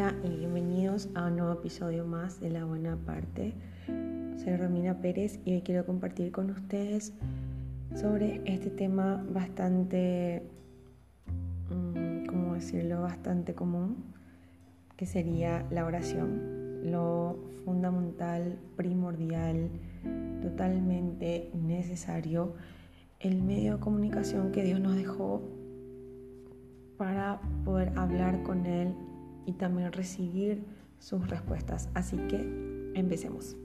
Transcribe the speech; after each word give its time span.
Hola 0.00 0.14
y 0.24 0.30
bienvenidos 0.30 1.10
a 1.14 1.26
un 1.26 1.36
nuevo 1.36 1.52
episodio 1.52 2.06
más 2.06 2.40
de 2.40 2.48
La 2.48 2.64
Buena 2.64 2.96
Parte. 2.96 3.52
Soy 3.86 4.56
Romina 4.56 4.98
Pérez 5.02 5.38
y 5.44 5.52
hoy 5.52 5.60
quiero 5.60 5.84
compartir 5.84 6.32
con 6.32 6.48
ustedes 6.48 7.12
sobre 7.94 8.40
este 8.46 8.70
tema 8.70 9.22
bastante, 9.30 10.48
mm, 11.68 12.24
¿cómo 12.24 12.54
decirlo?, 12.54 13.02
bastante 13.02 13.54
común, 13.54 14.14
que 14.96 15.04
sería 15.04 15.66
la 15.70 15.84
oración, 15.84 16.90
lo 16.90 17.36
fundamental, 17.66 18.58
primordial, 18.76 19.68
totalmente 20.40 21.50
necesario, 21.52 22.54
el 23.18 23.42
medio 23.42 23.74
de 23.74 23.80
comunicación 23.80 24.50
que 24.50 24.62
Dios 24.62 24.80
nos 24.80 24.96
dejó 24.96 25.42
para 26.96 27.42
poder 27.66 27.92
hablar 27.98 28.42
con 28.44 28.64
Él 28.64 28.94
y 29.50 29.52
también 29.52 29.92
recibir 29.92 30.64
sus 30.98 31.28
respuestas. 31.28 31.88
Así 31.94 32.16
que 32.28 32.36
empecemos. 32.94 33.56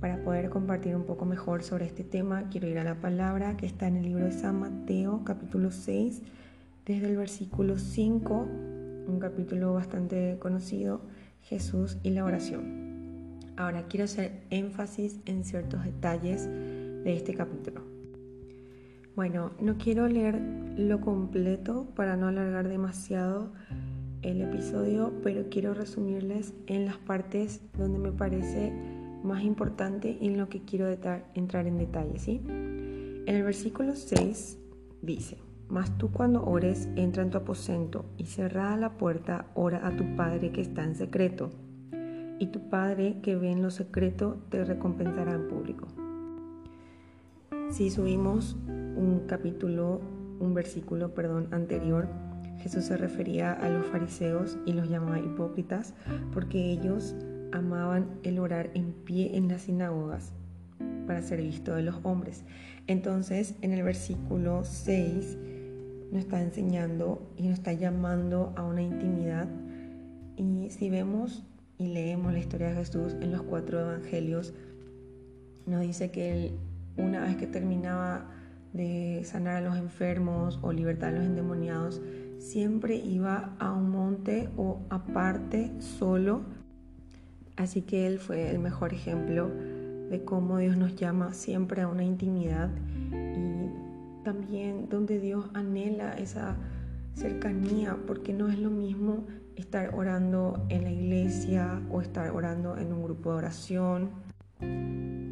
Para 0.00 0.22
poder 0.22 0.50
compartir 0.50 0.94
un 0.94 1.04
poco 1.04 1.24
mejor 1.24 1.62
sobre 1.62 1.86
este 1.86 2.04
tema, 2.04 2.48
quiero 2.50 2.68
ir 2.68 2.78
a 2.78 2.84
la 2.84 3.00
palabra 3.00 3.56
que 3.56 3.66
está 3.66 3.88
en 3.88 3.96
el 3.96 4.04
libro 4.04 4.26
de 4.26 4.32
San 4.32 4.60
Mateo, 4.60 5.22
capítulo 5.24 5.70
6, 5.70 6.22
desde 6.86 7.06
el 7.06 7.16
versículo 7.16 7.78
5, 7.78 8.46
un 9.06 9.18
capítulo 9.18 9.74
bastante 9.74 10.38
conocido, 10.38 11.00
Jesús 11.42 11.98
y 12.02 12.10
la 12.10 12.24
oración. 12.24 12.84
Ahora 13.56 13.86
quiero 13.88 14.04
hacer 14.04 14.42
énfasis 14.50 15.20
en 15.26 15.44
ciertos 15.44 15.84
detalles 15.84 16.48
de 17.04 17.14
este 17.14 17.34
capítulo. 17.34 17.82
Bueno, 19.14 19.52
no 19.60 19.78
quiero 19.78 20.08
leer 20.08 20.40
lo 20.76 21.00
completo 21.00 21.86
para 21.94 22.16
no 22.16 22.26
alargar 22.26 22.68
demasiado 22.68 23.52
el 24.22 24.40
episodio, 24.40 25.12
pero 25.22 25.48
quiero 25.50 25.74
resumirles 25.74 26.54
en 26.66 26.86
las 26.86 26.96
partes 26.96 27.60
donde 27.78 27.98
me 27.98 28.10
parece 28.10 28.72
más 29.22 29.44
importante 29.44 30.18
y 30.20 30.28
en 30.28 30.38
lo 30.38 30.48
que 30.48 30.64
quiero 30.64 30.88
entrar 31.34 31.66
en 31.66 31.78
detalle, 31.78 32.18
¿sí? 32.18 32.42
En 32.46 33.24
el 33.28 33.42
versículo 33.42 33.94
6 33.94 34.58
dice, 35.00 35.38
mas 35.68 35.96
tú 35.96 36.10
cuando 36.10 36.44
ores, 36.44 36.88
entra 36.96 37.22
en 37.22 37.30
tu 37.30 37.38
aposento 37.38 38.06
y 38.18 38.26
cerrada 38.26 38.76
la 38.76 38.98
puerta, 38.98 39.46
ora 39.54 39.86
a 39.86 39.96
tu 39.96 40.16
Padre 40.16 40.50
que 40.50 40.60
está 40.60 40.84
en 40.84 40.96
secreto 40.96 41.50
y 42.38 42.48
tu 42.48 42.68
Padre 42.68 43.20
que 43.22 43.36
ve 43.36 43.50
en 43.50 43.62
lo 43.62 43.70
secreto 43.70 44.38
te 44.50 44.64
recompensará 44.64 45.34
en 45.34 45.48
público. 45.48 45.86
Si 47.70 47.90
subimos 47.90 48.56
un 48.66 49.24
capítulo, 49.26 50.00
un 50.38 50.54
versículo, 50.54 51.14
perdón, 51.14 51.48
anterior, 51.50 52.08
Jesús 52.58 52.84
se 52.84 52.96
refería 52.96 53.52
a 53.52 53.68
los 53.68 53.86
fariseos 53.86 54.58
y 54.64 54.72
los 54.72 54.88
llamaba 54.88 55.18
hipócritas 55.18 55.94
porque 56.32 56.70
ellos 56.70 57.14
amaban 57.52 58.18
el 58.22 58.38
orar 58.38 58.70
en 58.74 58.92
pie 58.92 59.36
en 59.36 59.48
las 59.48 59.62
sinagogas 59.62 60.32
para 61.06 61.22
ser 61.22 61.42
visto 61.42 61.74
de 61.74 61.82
los 61.82 61.96
hombres. 62.04 62.44
Entonces, 62.86 63.54
en 63.60 63.72
el 63.72 63.82
versículo 63.82 64.64
6 64.64 65.38
nos 66.12 66.22
está 66.22 66.40
enseñando 66.40 67.28
y 67.36 67.48
nos 67.48 67.58
está 67.58 67.72
llamando 67.72 68.52
a 68.56 68.62
una 68.62 68.82
intimidad. 68.82 69.48
Y 70.36 70.70
si 70.70 70.90
vemos 70.90 71.44
y 71.76 71.88
leemos 71.88 72.32
la 72.32 72.38
historia 72.38 72.68
de 72.68 72.76
Jesús 72.76 73.16
en 73.20 73.32
los 73.32 73.42
cuatro 73.42 73.80
evangelios, 73.80 74.54
nos 75.66 75.80
dice 75.80 76.10
que 76.10 76.32
él, 76.32 76.52
una 76.96 77.20
vez 77.20 77.36
que 77.36 77.46
terminaba 77.46 78.26
de 78.72 79.22
sanar 79.24 79.56
a 79.56 79.60
los 79.60 79.76
enfermos 79.76 80.58
o 80.62 80.72
libertar 80.72 81.14
a 81.14 81.18
los 81.18 81.26
endemoniados, 81.26 82.02
siempre 82.38 82.96
iba 82.96 83.54
a 83.58 83.72
un 83.72 83.90
monte 83.90 84.50
o 84.56 84.80
aparte 84.90 85.70
solo. 85.78 86.42
Así 87.56 87.82
que 87.82 88.06
él 88.06 88.18
fue 88.18 88.50
el 88.50 88.58
mejor 88.58 88.92
ejemplo 88.92 89.48
de 90.10 90.22
cómo 90.24 90.58
Dios 90.58 90.76
nos 90.76 90.96
llama 90.96 91.32
siempre 91.32 91.82
a 91.82 91.88
una 91.88 92.04
intimidad 92.04 92.70
y 93.12 94.24
también 94.24 94.88
donde 94.88 95.20
Dios 95.20 95.46
anhela 95.54 96.14
esa 96.14 96.56
cercanía, 97.14 97.96
porque 98.06 98.32
no 98.32 98.48
es 98.48 98.58
lo 98.58 98.70
mismo 98.70 99.24
estar 99.54 99.94
orando 99.94 100.66
en 100.68 100.82
la 100.82 100.90
iglesia 100.90 101.80
o 101.90 102.00
estar 102.00 102.30
orando 102.30 102.76
en 102.76 102.92
un 102.92 103.04
grupo 103.04 103.30
de 103.30 103.36
oración 103.38 104.10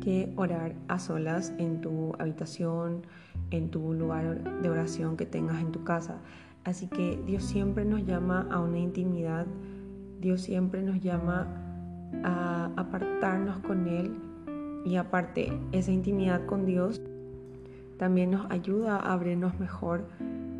que 0.02 0.32
orar 0.36 0.74
a 0.88 0.98
solas 0.98 1.52
en 1.58 1.80
tu 1.80 2.12
habitación, 2.18 3.02
en 3.50 3.70
tu 3.70 3.92
lugar 3.94 4.60
de 4.62 4.68
oración 4.68 5.16
que 5.16 5.26
tengas 5.26 5.60
en 5.60 5.72
tu 5.72 5.84
casa. 5.84 6.18
Así 6.64 6.88
que 6.88 7.22
Dios 7.26 7.44
siempre 7.44 7.84
nos 7.84 8.04
llama 8.04 8.46
a 8.50 8.60
una 8.60 8.78
intimidad, 8.78 9.46
Dios 10.20 10.42
siempre 10.42 10.82
nos 10.82 11.00
llama 11.00 11.46
a 12.24 12.70
apartarnos 12.76 13.58
con 13.60 13.88
Él 13.88 14.12
y 14.84 14.96
aparte 14.96 15.52
esa 15.72 15.92
intimidad 15.92 16.46
con 16.46 16.66
Dios 16.66 17.00
también 17.98 18.32
nos 18.32 18.50
ayuda 18.50 18.96
a 18.96 19.12
abrirnos 19.12 19.58
mejor, 19.60 20.08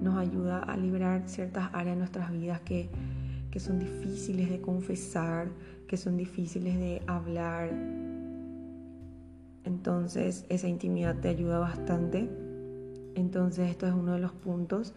nos 0.01 0.17
ayuda 0.17 0.61
a 0.61 0.77
liberar 0.77 1.23
ciertas 1.27 1.69
áreas 1.73 1.97
de 1.97 1.99
nuestras 1.99 2.33
vidas 2.33 2.61
que 2.61 2.89
que 3.53 3.61
son 3.61 3.79
difíciles 3.79 4.51
de 4.51 4.61
confesar, 4.61 5.49
que 5.87 5.97
son 5.97 6.17
difíciles 6.17 6.77
de 6.79 7.03
hablar. 7.07 7.71
Entonces 9.65 10.45
esa 10.49 10.69
intimidad 10.69 11.17
te 11.21 11.29
ayuda 11.29 11.59
bastante. 11.59 12.29
Entonces 13.15 13.71
esto 13.71 13.87
es 13.87 13.93
uno 13.93 14.13
de 14.13 14.21
los 14.21 14.33
puntos 14.33 14.95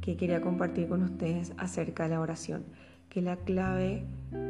que 0.00 0.16
quería 0.16 0.40
compartir 0.40 0.88
con 0.88 1.02
ustedes 1.02 1.52
acerca 1.56 2.04
de 2.04 2.10
la 2.10 2.20
oración. 2.20 2.64
Que 3.08 3.22
la 3.22 3.36
clave 3.36 4.04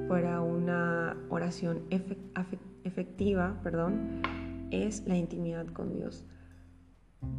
para 0.08 0.40
una 0.40 1.16
oración 1.28 1.82
efectiva 2.84 3.60
perdón, 3.62 4.22
es 4.70 5.06
la 5.06 5.16
intimidad 5.16 5.66
con 5.66 5.92
Dios 5.92 6.24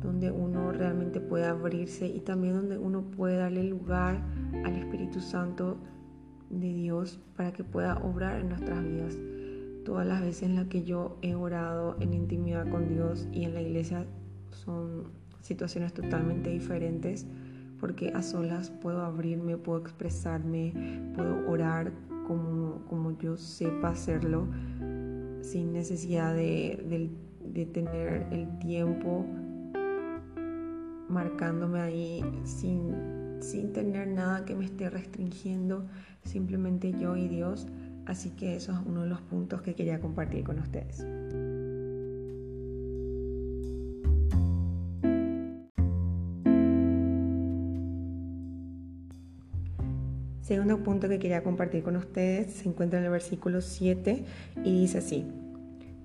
donde 0.01 0.31
uno 0.31 0.71
realmente 0.71 1.19
puede 1.19 1.45
abrirse 1.45 2.07
y 2.07 2.19
también 2.21 2.55
donde 2.55 2.77
uno 2.77 3.01
puede 3.01 3.37
darle 3.37 3.63
lugar 3.63 4.21
al 4.63 4.75
Espíritu 4.75 5.19
Santo 5.19 5.77
de 6.49 6.73
Dios 6.73 7.19
para 7.35 7.51
que 7.51 7.63
pueda 7.63 7.97
obrar 7.97 8.39
en 8.39 8.49
nuestras 8.49 8.83
vidas. 8.83 9.17
Todas 9.85 10.07
las 10.07 10.21
veces 10.21 10.43
en 10.43 10.55
las 10.55 10.67
que 10.67 10.83
yo 10.83 11.17
he 11.21 11.35
orado 11.35 11.97
en 11.99 12.13
intimidad 12.13 12.69
con 12.69 12.87
Dios 12.87 13.27
y 13.31 13.43
en 13.43 13.53
la 13.53 13.61
iglesia 13.61 14.05
son 14.51 15.11
situaciones 15.41 15.93
totalmente 15.93 16.49
diferentes 16.49 17.25
porque 17.79 18.13
a 18.15 18.21
solas 18.21 18.69
puedo 18.69 19.01
abrirme, 19.01 19.57
puedo 19.57 19.79
expresarme, 19.79 20.73
puedo 21.15 21.49
orar 21.49 21.91
como, 22.27 22.85
como 22.89 23.17
yo 23.17 23.35
sepa 23.35 23.89
hacerlo 23.89 24.47
sin 25.41 25.73
necesidad 25.73 26.33
de, 26.33 27.09
de 27.43 27.65
tener 27.65 28.27
el 28.31 28.57
tiempo 28.59 29.25
marcándome 31.09 31.81
ahí 31.81 32.23
sin 32.45 33.23
sin 33.43 33.73
tener 33.73 34.07
nada 34.07 34.45
que 34.45 34.55
me 34.55 34.65
esté 34.65 34.89
restringiendo, 34.89 35.85
simplemente 36.23 36.93
yo 36.93 37.15
y 37.17 37.27
Dios. 37.27 37.67
Así 38.05 38.31
que 38.31 38.55
eso 38.55 38.73
es 38.73 38.79
uno 38.85 39.03
de 39.03 39.09
los 39.09 39.21
puntos 39.21 39.61
que 39.61 39.75
quería 39.75 39.99
compartir 39.99 40.43
con 40.43 40.59
ustedes. 40.59 41.05
Segundo 50.41 50.83
punto 50.83 51.07
que 51.07 51.19
quería 51.19 51.41
compartir 51.41 51.83
con 51.83 51.95
ustedes 51.95 52.51
se 52.51 52.67
encuentra 52.67 52.99
en 52.99 53.05
el 53.05 53.11
versículo 53.11 53.61
7 53.61 54.25
y 54.65 54.81
dice 54.81 54.97
así, 54.97 55.25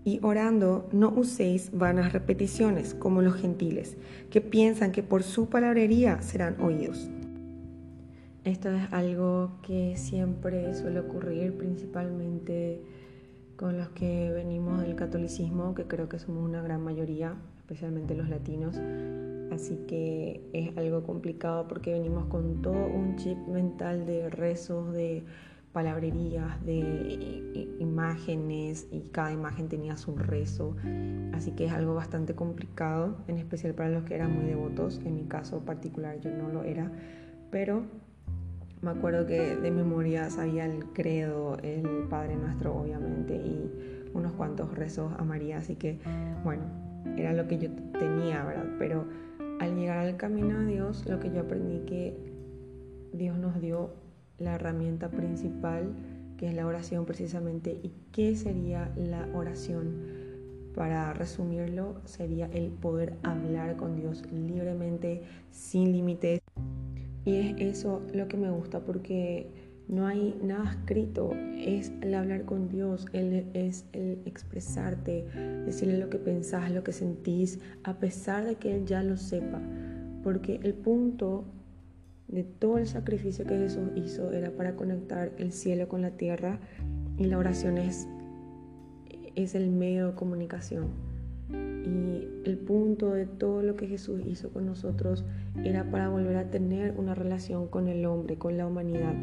y 0.05 0.21
orando 0.23 0.89
no 0.93 1.11
uséis 1.11 1.71
vanas 1.73 2.13
repeticiones 2.13 2.95
como 2.95 3.21
los 3.21 3.35
gentiles, 3.35 3.97
que 4.31 4.41
piensan 4.41 4.93
que 4.93 5.03
por 5.03 5.25
su 5.25 5.49
palabrería 5.49 6.23
serán 6.23 6.61
oídos. 6.61 7.11
Esto 8.49 8.71
es 8.71 8.91
algo 8.95 9.51
que 9.61 9.95
siempre 9.99 10.73
suele 10.73 11.01
ocurrir 11.01 11.53
principalmente 11.59 12.81
con 13.57 13.77
los 13.77 13.91
que 13.91 14.33
venimos 14.33 14.81
del 14.81 14.97
catolicismo, 14.97 15.75
que 15.75 15.85
creo 15.85 16.09
que 16.09 16.19
somos 16.19 16.49
una 16.49 16.63
gran 16.63 16.83
mayoría, 16.83 17.35
especialmente 17.59 18.15
los 18.15 18.31
latinos. 18.31 18.81
Así 19.53 19.77
que 19.87 20.49
es 20.55 20.75
algo 20.79 21.03
complicado 21.03 21.69
porque 21.69 21.93
venimos 21.93 22.25
con 22.29 22.63
todo 22.63 22.87
un 22.87 23.17
chip 23.17 23.37
mental 23.49 24.07
de 24.07 24.31
rezos, 24.31 24.95
de 24.95 25.25
palabrerías, 25.75 26.65
de 26.65 27.77
imágenes 27.81 28.89
y 28.91 29.11
cada 29.11 29.31
imagen 29.31 29.69
tenía 29.69 29.99
su 29.99 30.17
rezo. 30.17 30.75
Así 31.35 31.51
que 31.51 31.67
es 31.67 31.73
algo 31.73 31.95
bastante 31.95 32.35
complicado, 32.35 33.19
en 33.29 33.37
especial 33.37 33.75
para 33.75 33.91
los 33.91 34.05
que 34.05 34.15
eran 34.15 34.35
muy 34.35 34.47
devotos. 34.47 35.03
En 35.05 35.17
mi 35.17 35.25
caso 35.25 35.67
particular 35.67 36.19
yo 36.21 36.31
no 36.31 36.49
lo 36.49 36.65
era, 36.65 36.91
pero 37.51 37.83
me 38.81 38.91
acuerdo 38.91 39.27
que 39.27 39.57
de 39.57 39.71
memoria 39.71 40.31
sabía 40.31 40.67
el 40.67 40.85
credo, 40.87 41.59
el 41.63 42.07
Padre 42.09 42.37
Nuestro 42.37 42.77
obviamente 42.77 43.35
y 43.37 44.09
unos 44.15 44.33
cuantos 44.33 44.75
rezos 44.75 45.13
a 45.19 45.25
María, 45.25 45.59
así 45.59 45.77
que 45.77 45.99
bueno, 46.45 46.63
era 47.17 47.33
lo 47.33 47.47
que 47.49 47.59
yo 47.59 47.71
tenía, 47.99 48.45
¿verdad? 48.45 48.67
Pero 48.79 49.07
al 49.61 49.77
llegar 49.77 49.99
al 49.99 50.17
camino 50.17 50.61
de 50.61 50.67
Dios, 50.67 51.05
lo 51.07 51.19
que 51.19 51.31
yo 51.31 51.41
aprendí 51.41 51.81
que 51.87 52.17
Dios 53.13 53.39
nos 53.39 53.61
dio 53.61 53.91
la 54.39 54.55
herramienta 54.55 55.09
principal, 55.11 55.93
que 56.37 56.49
es 56.49 56.55
la 56.55 56.67
oración 56.67 57.05
precisamente. 57.05 57.81
¿Y 57.83 57.93
qué 58.13 58.37
sería 58.37 58.93
la 58.97 59.29
oración? 59.35 60.29
Para 60.75 61.13
resumirlo, 61.13 62.01
sería 62.05 62.47
el 62.53 62.71
poder 62.71 63.15
hablar 63.25 63.77
con 63.77 63.97
Dios 63.97 64.23
libremente, 64.31 65.23
sin 65.51 65.91
límites. 65.91 66.41
Y 67.29 67.37
es 67.37 67.77
eso 67.77 68.01
lo 68.15 68.27
que 68.27 68.39
me 68.39 68.51
gusta 68.51 68.81
porque 68.81 69.51
no 69.87 70.07
hay 70.07 70.35
nada 70.43 70.71
escrito, 70.71 71.33
es 71.59 71.93
el 72.01 72.15
hablar 72.15 72.47
con 72.47 72.71
Dios, 72.71 73.05
es 73.13 73.85
el 73.93 74.23
expresarte, 74.25 75.27
decirle 75.67 75.99
lo 75.99 76.09
que 76.09 76.17
pensás, 76.17 76.71
lo 76.71 76.83
que 76.83 76.93
sentís, 76.93 77.61
a 77.85 77.99
pesar 77.99 78.47
de 78.47 78.55
que 78.55 78.75
Él 78.75 78.87
ya 78.87 79.03
lo 79.03 79.19
sepa. 79.19 79.61
Porque 80.25 80.59
el 80.63 80.73
punto 80.73 81.45
de 82.29 82.45
todo 82.45 82.79
el 82.79 82.87
sacrificio 82.87 83.45
que 83.45 83.59
Jesús 83.59 83.91
hizo 83.95 84.33
era 84.33 84.51
para 84.51 84.75
conectar 84.75 85.31
el 85.37 85.53
cielo 85.53 85.87
con 85.87 86.01
la 86.01 86.13
tierra 86.13 86.59
y 87.19 87.25
la 87.25 87.37
oración 87.37 87.77
es, 87.77 88.09
es 89.35 89.55
el 89.55 89.69
medio 89.69 90.07
de 90.07 90.15
comunicación. 90.15 90.87
Y 91.51 92.27
el 92.49 92.57
punto 92.57 93.13
de 93.13 93.27
todo 93.27 93.63
lo 93.63 93.77
que 93.77 93.87
Jesús 93.87 94.23
hizo 94.27 94.49
con 94.49 94.65
nosotros 94.65 95.27
era 95.65 95.85
para 95.91 96.09
volver 96.09 96.37
a 96.37 96.51
tener 96.51 96.95
una 96.97 97.15
relación 97.15 97.69
con 97.69 97.89
el 97.89 98.05
hombre, 98.07 98.37
con 98.37 98.57
la 98.57 98.67
humanidad. 98.67 99.15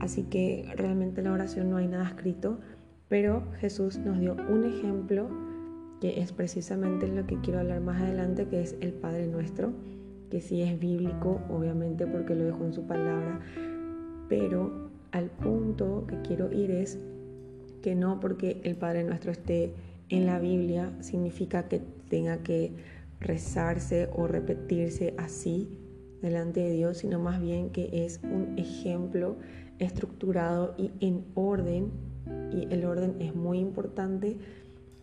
Así 0.00 0.24
que 0.24 0.68
realmente 0.76 1.22
la 1.22 1.32
oración 1.32 1.70
no 1.70 1.76
hay 1.76 1.88
nada 1.88 2.06
escrito, 2.08 2.58
pero 3.08 3.42
Jesús 3.58 3.98
nos 3.98 4.20
dio 4.20 4.36
un 4.48 4.64
ejemplo 4.64 5.28
que 6.00 6.20
es 6.20 6.32
precisamente 6.32 7.08
lo 7.08 7.26
que 7.26 7.40
quiero 7.40 7.60
hablar 7.60 7.80
más 7.80 8.02
adelante, 8.02 8.46
que 8.48 8.60
es 8.60 8.76
el 8.80 8.92
Padre 8.92 9.26
Nuestro 9.26 9.72
que 10.30 10.40
sí 10.40 10.62
es 10.62 10.78
bíblico, 10.78 11.40
obviamente 11.48 12.06
porque 12.06 12.34
lo 12.34 12.44
dejó 12.44 12.64
en 12.64 12.72
su 12.72 12.86
palabra, 12.86 13.40
pero 14.28 14.90
al 15.12 15.30
punto 15.30 16.04
que 16.06 16.20
quiero 16.22 16.52
ir 16.52 16.70
es 16.70 16.98
que 17.82 17.94
no 17.94 18.18
porque 18.20 18.60
el 18.64 18.76
Padre 18.76 19.04
Nuestro 19.04 19.30
esté 19.30 19.72
en 20.08 20.26
la 20.26 20.38
Biblia 20.38 20.92
significa 21.00 21.68
que 21.68 21.80
tenga 22.08 22.38
que 22.38 22.72
rezarse 23.20 24.08
o 24.14 24.26
repetirse 24.26 25.14
así 25.18 25.68
delante 26.22 26.60
de 26.60 26.72
Dios, 26.72 26.98
sino 26.98 27.18
más 27.18 27.40
bien 27.40 27.70
que 27.70 28.04
es 28.04 28.20
un 28.22 28.58
ejemplo 28.58 29.36
estructurado 29.78 30.74
y 30.78 30.90
en 31.00 31.24
orden, 31.34 31.90
y 32.52 32.72
el 32.72 32.84
orden 32.84 33.16
es 33.20 33.34
muy 33.34 33.58
importante, 33.58 34.38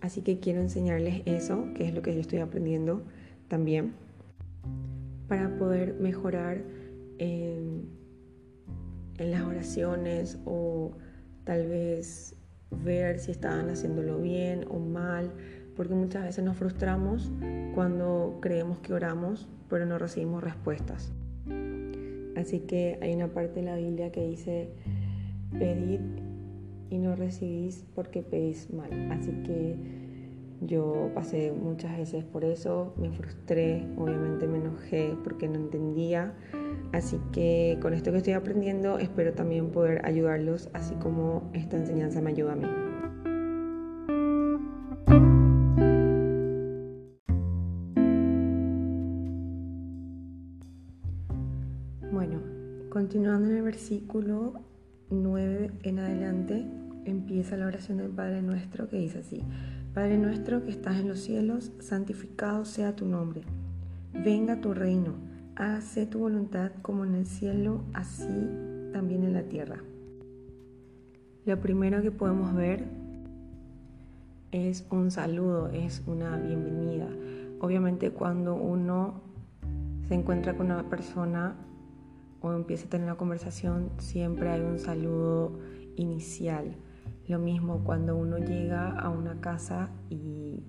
así 0.01 0.21
que 0.21 0.39
quiero 0.39 0.61
enseñarles 0.61 1.21
eso, 1.25 1.67
que 1.75 1.87
es 1.87 1.93
lo 1.93 2.01
que 2.01 2.13
yo 2.13 2.21
estoy 2.21 2.39
aprendiendo 2.39 3.03
también 3.47 3.93
para 5.27 5.57
poder 5.57 5.95
mejorar 5.95 6.63
en, 7.17 7.89
las 9.17 9.43
oraciones 9.43 10.39
o 10.45 10.91
tal 11.43 11.67
vez 11.67 12.35
ver 12.83 13.19
si 13.19 13.31
estaban 13.31 13.69
haciéndolo 13.69 14.19
bien 14.19 14.65
o 14.69 14.79
mal, 14.79 15.31
porque 15.75 15.93
muchas 15.93 16.23
veces 16.23 16.43
nos 16.43 16.57
frustramos 16.57 17.31
cuando 17.73 18.37
creemos 18.41 18.79
que 18.79 18.93
oramos, 18.93 19.47
pero 19.69 19.85
no 19.85 19.97
recibimos 19.97 20.43
respuestas. 20.43 21.11
Así 22.35 22.59
que 22.61 22.97
hay 23.01 23.13
una 23.13 23.27
parte 23.27 23.61
de 23.61 23.65
la 23.65 23.75
Biblia 23.75 24.11
que 24.11 24.27
dice, 24.27 24.69
pedid 25.57 25.99
y 26.89 26.97
no 26.97 27.15
recibís 27.15 27.85
porque 27.95 28.21
pedís 28.21 28.71
mal. 28.71 29.11
Así 29.11 29.31
que 29.43 29.75
yo 30.61 31.11
pasé 31.13 31.51
muchas 31.51 31.97
veces 31.97 32.23
por 32.23 32.43
eso, 32.45 32.93
me 32.97 33.11
frustré, 33.11 33.85
obviamente 33.97 34.47
me 34.47 34.57
enojé 34.57 35.15
porque 35.23 35.47
no 35.47 35.55
entendía. 35.55 36.33
Así 36.91 37.19
que 37.31 37.79
con 37.81 37.93
esto 37.93 38.11
que 38.11 38.17
estoy 38.17 38.33
aprendiendo 38.33 38.99
espero 38.99 39.33
también 39.33 39.71
poder 39.71 40.05
ayudarlos, 40.05 40.69
así 40.73 40.93
como 40.95 41.49
esta 41.53 41.77
enseñanza 41.77 42.21
me 42.21 42.31
ayuda 42.31 42.53
a 42.53 42.55
mí. 42.55 42.82
Continuando 53.13 53.51
en 53.51 53.57
el 53.57 53.61
versículo 53.61 54.53
9 55.11 55.69
en 55.83 55.99
adelante, 55.99 56.65
empieza 57.05 57.55
la 57.55 57.67
oración 57.67 57.99
del 57.99 58.09
Padre 58.09 58.41
Nuestro 58.41 58.89
que 58.89 58.97
dice 58.97 59.19
así. 59.19 59.43
Padre 59.93 60.17
nuestro 60.17 60.63
que 60.63 60.71
estás 60.71 60.99
en 60.99 61.09
los 61.09 61.19
cielos, 61.19 61.71
santificado 61.77 62.65
sea 62.65 62.95
tu 62.95 63.05
nombre. 63.05 63.43
Venga 64.13 64.61
tu 64.61 64.73
reino, 64.73 65.13
hágase 65.55 66.07
tu 66.07 66.17
voluntad 66.17 66.71
como 66.81 67.05
en 67.05 67.13
el 67.13 67.27
cielo, 67.27 67.83
así 67.93 68.49
también 68.93 69.23
en 69.23 69.33
la 69.33 69.43
tierra. 69.43 69.77
Lo 71.45 71.59
primero 71.59 72.01
que 72.01 72.09
podemos 72.09 72.55
ver 72.55 72.83
es 74.51 74.87
un 74.89 75.11
saludo, 75.11 75.67
es 75.67 76.01
una 76.07 76.35
bienvenida. 76.37 77.09
Obviamente 77.59 78.09
cuando 78.09 78.55
uno 78.55 79.21
se 80.07 80.15
encuentra 80.15 80.57
con 80.57 80.71
una 80.71 80.89
persona 80.89 81.53
o 82.43 82.51
empieza 82.51 82.85
a 82.85 82.89
tener 82.89 83.07
una 83.07 83.15
conversación, 83.15 83.89
siempre 83.97 84.49
hay 84.49 84.61
un 84.61 84.77
saludo 84.77 85.59
inicial. 85.95 86.75
Lo 87.27 87.39
mismo 87.39 87.85
cuando 87.85 88.17
uno 88.17 88.37
llega 88.37 88.91
a 88.91 89.09
una 89.09 89.39
casa 89.39 89.89
y 90.09 90.61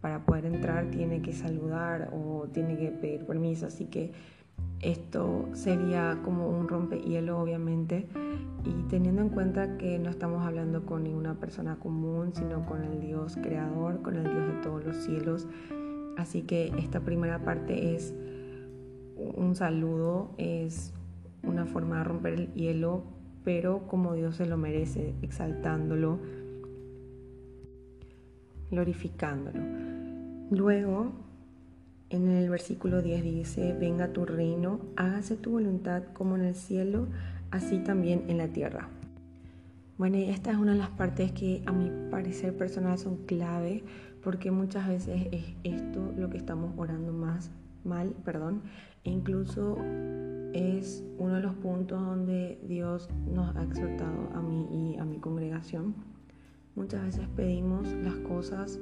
para 0.00 0.24
poder 0.24 0.46
entrar 0.46 0.92
tiene 0.92 1.20
que 1.20 1.32
saludar 1.32 2.10
o 2.14 2.46
tiene 2.52 2.78
que 2.78 2.92
pedir 2.92 3.26
permiso, 3.26 3.66
así 3.66 3.86
que 3.86 4.12
esto 4.80 5.48
sería 5.54 6.20
como 6.24 6.48
un 6.50 6.68
rompehielo 6.68 7.40
obviamente 7.40 8.08
y 8.64 8.88
teniendo 8.88 9.22
en 9.22 9.30
cuenta 9.30 9.76
que 9.76 9.98
no 9.98 10.10
estamos 10.10 10.46
hablando 10.46 10.86
con 10.86 11.02
ninguna 11.02 11.34
persona 11.34 11.80
común, 11.80 12.32
sino 12.32 12.64
con 12.64 12.84
el 12.84 13.00
Dios 13.00 13.36
creador, 13.42 14.02
con 14.02 14.14
el 14.14 14.22
Dios 14.22 14.46
de 14.46 14.62
todos 14.62 14.84
los 14.84 14.96
cielos. 14.98 15.48
Así 16.16 16.42
que 16.42 16.72
esta 16.78 17.00
primera 17.00 17.44
parte 17.44 17.96
es 17.96 18.14
un 19.16 19.56
saludo, 19.56 20.30
es 20.38 20.92
una 21.42 21.66
forma 21.66 21.98
de 21.98 22.04
romper 22.04 22.32
el 22.34 22.52
hielo 22.54 23.18
pero 23.48 23.86
como 23.86 24.12
Dios 24.12 24.36
se 24.36 24.44
lo 24.44 24.58
merece, 24.58 25.14
exaltándolo, 25.22 26.18
glorificándolo. 28.70 29.60
Luego, 30.50 31.12
en 32.10 32.28
el 32.28 32.50
versículo 32.50 33.00
10 33.00 33.22
dice, 33.22 33.72
venga 33.72 34.12
tu 34.12 34.26
reino, 34.26 34.80
hágase 34.96 35.36
tu 35.36 35.52
voluntad 35.52 36.02
como 36.12 36.36
en 36.36 36.44
el 36.44 36.54
cielo, 36.54 37.08
así 37.50 37.78
también 37.78 38.24
en 38.28 38.36
la 38.36 38.48
tierra. 38.48 38.90
Bueno, 39.96 40.18
y 40.18 40.24
esta 40.24 40.50
es 40.50 40.58
una 40.58 40.72
de 40.72 40.78
las 40.78 40.90
partes 40.90 41.32
que 41.32 41.62
a 41.64 41.72
mi 41.72 41.90
parecer 42.10 42.54
personal 42.54 42.98
son 42.98 43.16
clave, 43.24 43.82
porque 44.22 44.50
muchas 44.50 44.86
veces 44.86 45.26
es 45.32 45.44
esto 45.64 46.12
lo 46.18 46.28
que 46.28 46.36
estamos 46.36 46.74
orando 46.76 47.14
más 47.14 47.50
mal, 47.82 48.14
perdón, 48.26 48.60
e 49.04 49.10
incluso 49.10 49.78
es 50.52 51.04
uno 51.18 51.34
de 51.34 51.42
los 51.42 51.54
puntos 51.54 52.00
donde 52.00 52.60
Dios 52.66 53.08
nos 53.26 53.54
ha 53.56 53.62
exhortado 53.64 54.30
a 54.34 54.42
mí 54.42 54.68
y 54.70 54.98
a 54.98 55.04
mi 55.04 55.18
congregación. 55.18 55.94
Muchas 56.74 57.04
veces 57.04 57.28
pedimos 57.34 57.92
las 57.92 58.14
cosas 58.16 58.78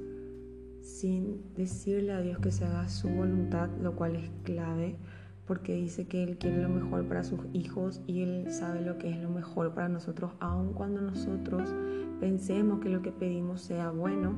sin 0.82 1.42
decirle 1.54 2.12
a 2.12 2.20
Dios 2.20 2.38
que 2.38 2.52
se 2.52 2.64
haga 2.64 2.88
su 2.88 3.08
voluntad, 3.08 3.70
lo 3.80 3.96
cual 3.96 4.16
es 4.16 4.30
clave 4.44 4.98
porque 5.46 5.74
dice 5.74 6.06
que 6.06 6.24
Él 6.24 6.38
quiere 6.38 6.60
lo 6.60 6.68
mejor 6.68 7.06
para 7.06 7.24
sus 7.24 7.40
hijos 7.52 8.00
y 8.06 8.22
Él 8.22 8.50
sabe 8.50 8.82
lo 8.82 8.98
que 8.98 9.10
es 9.10 9.18
lo 9.18 9.30
mejor 9.30 9.72
para 9.74 9.88
nosotros, 9.88 10.32
aun 10.40 10.72
cuando 10.72 11.00
nosotros 11.00 11.74
pensemos 12.20 12.80
que 12.80 12.88
lo 12.88 13.00
que 13.00 13.12
pedimos 13.12 13.60
sea 13.62 13.90
bueno, 13.90 14.34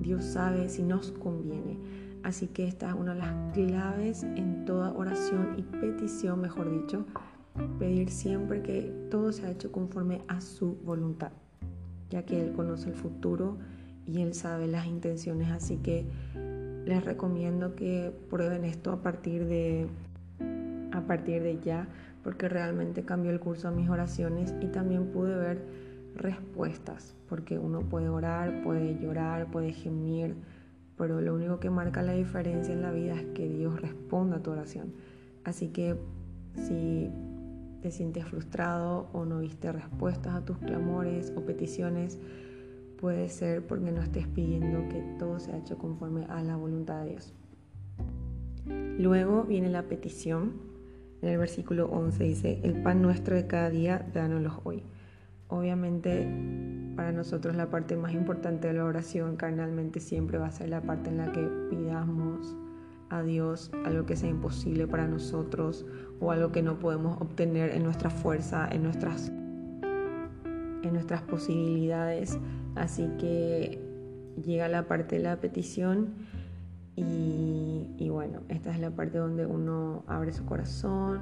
Dios 0.00 0.24
sabe 0.24 0.68
si 0.68 0.82
nos 0.82 1.12
conviene. 1.12 1.78
Así 2.22 2.46
que 2.46 2.66
esta 2.66 2.88
es 2.88 2.94
una 2.94 3.14
de 3.14 3.20
las 3.20 3.52
claves 3.52 4.22
en 4.22 4.64
toda 4.64 4.92
oración 4.92 5.54
y 5.56 5.62
petición, 5.62 6.40
mejor 6.40 6.70
dicho, 6.70 7.04
pedir 7.78 8.10
siempre 8.10 8.62
que 8.62 8.92
todo 9.10 9.32
sea 9.32 9.50
hecho 9.50 9.72
conforme 9.72 10.22
a 10.28 10.40
su 10.40 10.76
voluntad, 10.84 11.32
ya 12.10 12.24
que 12.24 12.40
Él 12.40 12.52
conoce 12.52 12.90
el 12.90 12.94
futuro 12.94 13.58
y 14.06 14.20
Él 14.20 14.34
sabe 14.34 14.68
las 14.68 14.86
intenciones. 14.86 15.50
Así 15.50 15.78
que 15.78 16.06
les 16.84 17.04
recomiendo 17.04 17.74
que 17.74 18.12
prueben 18.30 18.64
esto 18.64 18.92
a 18.92 19.02
partir 19.02 19.46
de, 19.46 19.88
a 20.92 21.00
partir 21.00 21.42
de 21.42 21.58
ya, 21.60 21.88
porque 22.22 22.48
realmente 22.48 23.04
cambió 23.04 23.32
el 23.32 23.40
curso 23.40 23.68
de 23.70 23.76
mis 23.76 23.88
oraciones 23.88 24.54
y 24.60 24.66
también 24.66 25.06
pude 25.06 25.36
ver 25.36 25.64
respuestas, 26.14 27.14
porque 27.28 27.58
uno 27.58 27.80
puede 27.80 28.08
orar, 28.08 28.62
puede 28.62 28.96
llorar, 29.00 29.50
puede 29.50 29.72
gemir 29.72 30.36
pero 31.02 31.20
lo 31.20 31.34
único 31.34 31.58
que 31.58 31.68
marca 31.68 32.00
la 32.00 32.12
diferencia 32.12 32.72
en 32.72 32.80
la 32.80 32.92
vida 32.92 33.14
es 33.14 33.24
que 33.34 33.48
Dios 33.48 33.80
responda 33.80 34.36
a 34.36 34.40
tu 34.40 34.52
oración. 34.52 34.92
Así 35.42 35.70
que 35.70 35.96
si 36.54 37.10
te 37.80 37.90
sientes 37.90 38.24
frustrado 38.24 39.08
o 39.12 39.24
no 39.24 39.40
viste 39.40 39.72
respuestas 39.72 40.32
a 40.32 40.44
tus 40.44 40.58
clamores 40.58 41.32
o 41.36 41.40
peticiones, 41.40 42.20
puede 43.00 43.28
ser 43.30 43.66
porque 43.66 43.90
no 43.90 44.00
estés 44.00 44.28
pidiendo 44.28 44.88
que 44.90 45.00
todo 45.18 45.40
sea 45.40 45.58
hecho 45.58 45.76
conforme 45.76 46.24
a 46.26 46.40
la 46.44 46.54
voluntad 46.54 47.02
de 47.02 47.10
Dios. 47.10 47.34
Luego 48.96 49.42
viene 49.42 49.70
la 49.70 49.82
petición. 49.88 50.52
En 51.20 51.30
el 51.30 51.38
versículo 51.38 51.86
11 51.86 52.22
dice, 52.22 52.60
el 52.62 52.80
pan 52.80 53.02
nuestro 53.02 53.34
de 53.34 53.48
cada 53.48 53.70
día, 53.70 54.08
dánoslo 54.14 54.60
hoy. 54.62 54.84
Obviamente 55.48 56.28
para 56.96 57.12
nosotros 57.12 57.56
la 57.56 57.70
parte 57.70 57.96
más 57.96 58.12
importante 58.12 58.68
de 58.68 58.74
la 58.74 58.84
oración 58.84 59.36
carnalmente 59.36 60.00
siempre 60.00 60.38
va 60.38 60.46
a 60.46 60.50
ser 60.50 60.68
la 60.68 60.80
parte 60.82 61.10
en 61.10 61.18
la 61.18 61.32
que 61.32 61.46
pidamos 61.70 62.56
a 63.08 63.22
Dios 63.22 63.70
algo 63.84 64.06
que 64.06 64.16
sea 64.16 64.30
imposible 64.30 64.86
para 64.86 65.06
nosotros 65.06 65.84
o 66.20 66.32
algo 66.32 66.52
que 66.52 66.62
no 66.62 66.78
podemos 66.78 67.20
obtener 67.20 67.70
en 67.70 67.82
nuestra 67.82 68.10
fuerza, 68.10 68.68
en 68.70 68.82
nuestras 68.82 69.30
en 70.82 70.92
nuestras 70.92 71.22
posibilidades. 71.22 72.38
Así 72.74 73.08
que 73.18 73.80
llega 74.44 74.68
la 74.68 74.86
parte 74.88 75.16
de 75.16 75.22
la 75.22 75.36
petición 75.36 76.14
y, 76.94 78.08
bueno, 78.10 78.40
esta 78.48 78.70
es 78.70 78.78
la 78.78 78.90
parte 78.90 79.18
donde 79.18 79.46
uno 79.46 80.04
abre 80.06 80.32
su 80.32 80.44
corazón, 80.44 81.20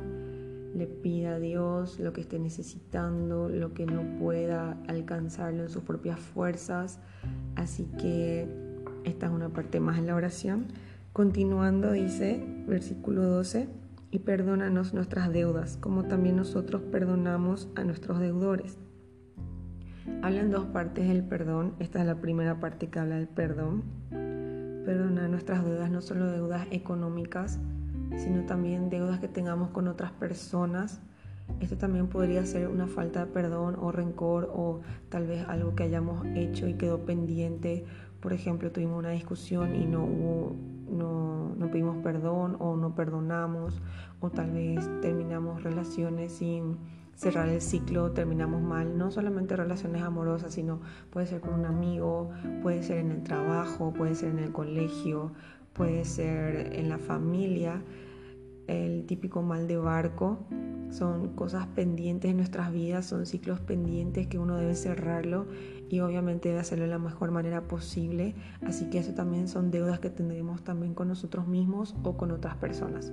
le 0.75 0.87
pide 0.87 1.29
a 1.29 1.39
Dios 1.39 1.99
lo 1.99 2.13
que 2.13 2.21
esté 2.21 2.39
necesitando, 2.39 3.49
lo 3.49 3.75
que 3.75 3.87
no 3.87 4.19
pueda 4.19 4.77
alcanzarlo 4.87 5.63
en 5.65 5.69
sus 5.69 5.83
propias 5.83 6.19
fuerzas. 6.21 7.01
Así 7.57 7.85
que 7.99 8.49
esta 9.05 9.27
es 9.27 9.33
una 9.33 9.49
parte 9.49 9.81
más 9.81 9.99
en 9.99 10.07
la 10.07 10.15
oración. 10.15 10.67
Continuando 11.13 11.93
dice, 11.93 12.45
versículo 12.67 13.23
12, 13.23 13.69
y 14.13 14.19
perdónanos 14.21 14.95
nuestras 14.95 15.33
deudas, 15.33 15.77
como 15.77 16.05
también 16.05 16.37
nosotros 16.37 16.83
perdonamos 16.83 17.69
a 17.77 17.85
nuestros 17.85 18.21
deudores 18.21 18.79
Hablan 20.23 20.51
dos 20.51 20.67
partes 20.67 21.09
del 21.09 21.25
perdón. 21.25 21.75
Esta 21.79 22.01
es 22.01 22.07
la 22.07 22.21
primera 22.21 22.61
parte 22.61 22.89
que 22.89 22.99
habla 22.99 23.17
del 23.17 23.29
perdón. 23.29 23.83
Perdonar 24.85 25.31
nuestras 25.31 25.65
deudas, 25.65 25.91
no 25.91 26.03
solo 26.03 26.31
deudas 26.31 26.67
económicas, 26.71 27.59
sino 28.17 28.45
también 28.45 28.91
deudas 28.91 29.21
que 29.21 29.29
tengamos 29.29 29.71
con 29.71 29.89
otras 29.89 30.13
personas. 30.13 31.01
Esto 31.61 31.77
también 31.77 32.07
podría 32.07 32.45
ser 32.47 32.69
una 32.69 32.87
falta 32.87 33.25
de 33.25 33.33
perdón 33.33 33.77
o 33.81 33.91
rencor 33.91 34.51
o 34.55 34.81
tal 35.09 35.27
vez 35.27 35.47
algo 35.49 35.75
que 35.75 35.83
hayamos 35.83 36.25
hecho 36.35 36.69
y 36.69 36.75
quedó 36.75 37.05
pendiente. 37.05 37.85
Por 38.21 38.33
ejemplo, 38.33 38.71
tuvimos 38.71 38.99
una 38.99 39.11
discusión 39.11 39.75
y 39.75 39.87
no 39.87 40.07
no, 40.91 41.55
no 41.57 41.71
pedimos 41.71 41.97
perdón 42.03 42.57
o 42.59 42.77
no 42.77 42.95
perdonamos 42.95 43.81
o 44.21 44.31
tal 44.31 44.51
vez 44.51 44.89
terminamos 45.01 45.63
relaciones 45.63 46.33
sin 46.33 46.77
cerrar 47.15 47.49
el 47.49 47.61
ciclo, 47.61 48.13
terminamos 48.13 48.63
mal, 48.63 48.97
no 48.97 49.11
solamente 49.11 49.55
relaciones 49.55 50.03
amorosas, 50.03 50.55
sino 50.55 50.81
puede 51.11 51.27
ser 51.27 51.41
con 51.43 51.53
un 51.53 51.67
amigo, 51.67 52.31
puede 52.63 52.83
ser 52.83 52.99
en 52.99 53.11
el 53.11 53.23
trabajo, 53.23 53.93
puede 53.93 54.15
ser 54.15 54.31
en 54.31 54.39
el 54.39 54.53
colegio, 54.53 55.33
puede 55.73 56.05
ser 56.05 56.75
en 56.75 56.89
la 56.89 56.99
familia. 56.99 57.83
El 58.67 59.05
típico 59.07 59.43
mal 59.43 59.67
de 59.67 59.77
barco 59.77 60.47
son 60.91 61.35
cosas 61.35 61.67
pendientes 61.69 62.31
en 62.31 62.37
nuestras 62.37 62.73
vidas, 62.73 63.07
son 63.07 63.27
ciclos 63.27 63.61
pendientes 63.61 64.27
que 64.27 64.39
uno 64.39 64.57
debe 64.57 64.75
cerrarlo 64.75 65.47
y 65.89 66.01
obviamente 66.01 66.49
debe 66.49 66.61
hacerlo 66.61 66.85
de 66.85 66.91
la 66.91 66.99
mejor 66.99 67.31
manera 67.31 67.67
posible. 67.69 68.35
Así 68.63 68.91
que 68.91 68.99
eso 68.99 69.15
también 69.15 69.49
son 69.49 69.71
deudas 69.71 70.01
que 70.01 70.11
tendremos 70.11 70.63
también 70.63 70.95
con 70.95 71.09
nosotros 71.09 71.47
mismos 71.49 71.97
o 72.03 72.17
con 72.17 72.31
otras 72.31 72.57
personas. 72.57 73.13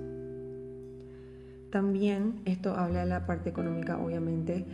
También 1.70 2.40
esto 2.44 2.74
habla 2.74 3.00
de 3.00 3.06
la 3.06 3.26
parte 3.26 3.50
económica, 3.50 3.98
obviamente, 3.98 4.64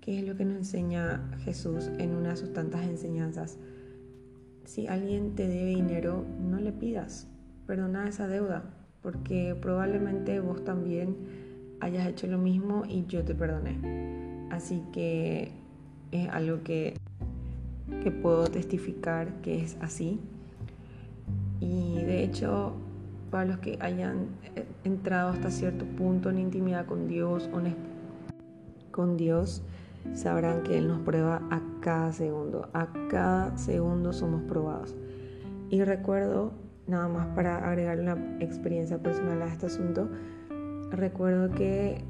que 0.00 0.18
es 0.18 0.26
lo 0.26 0.36
que 0.36 0.44
nos 0.44 0.56
enseña 0.56 1.30
Jesús 1.44 1.90
en 1.98 2.14
una 2.14 2.30
de 2.30 2.36
sus 2.36 2.52
tantas 2.52 2.84
enseñanzas. 2.84 3.58
Si 4.64 4.86
alguien 4.86 5.34
te 5.34 5.48
debe 5.48 5.70
dinero, 5.70 6.24
no 6.40 6.60
le 6.60 6.72
pidas, 6.72 7.28
perdona 7.66 8.08
esa 8.08 8.28
deuda, 8.28 8.64
porque 9.02 9.56
probablemente 9.60 10.40
vos 10.40 10.64
también 10.64 11.16
hayas 11.80 12.06
hecho 12.06 12.26
lo 12.26 12.38
mismo 12.38 12.84
y 12.88 13.06
yo 13.06 13.24
te 13.24 13.34
perdoné. 13.34 14.48
Así 14.50 14.82
que 14.92 15.52
es 16.12 16.28
algo 16.28 16.62
que, 16.62 16.94
que 18.02 18.10
puedo 18.10 18.44
testificar 18.48 19.40
que 19.42 19.62
es 19.62 19.76
así. 19.80 20.20
Y 21.60 22.02
de 22.02 22.24
hecho 22.24 22.74
para 23.30 23.44
los 23.44 23.58
que 23.58 23.78
hayan 23.80 24.28
eh, 24.56 24.66
entrado 24.84 25.30
hasta 25.30 25.50
cierto 25.50 25.84
punto 25.84 26.30
en 26.30 26.38
intimidad 26.38 26.86
con 26.86 27.06
Dios, 27.06 27.48
con 28.90 29.16
Dios, 29.16 29.62
sabrán 30.14 30.62
que 30.62 30.78
Él 30.78 30.88
nos 30.88 31.00
prueba 31.00 31.42
a 31.50 31.62
cada 31.80 32.12
segundo, 32.12 32.68
a 32.72 32.92
cada 33.08 33.56
segundo 33.56 34.12
somos 34.12 34.42
probados. 34.42 34.96
Y 35.70 35.82
recuerdo, 35.82 36.52
nada 36.86 37.08
más 37.08 37.26
para 37.28 37.68
agregar 37.68 38.00
una 38.00 38.16
experiencia 38.40 38.98
personal 38.98 39.42
a 39.42 39.46
este 39.46 39.66
asunto, 39.66 40.08
recuerdo 40.90 41.50
que 41.50 42.04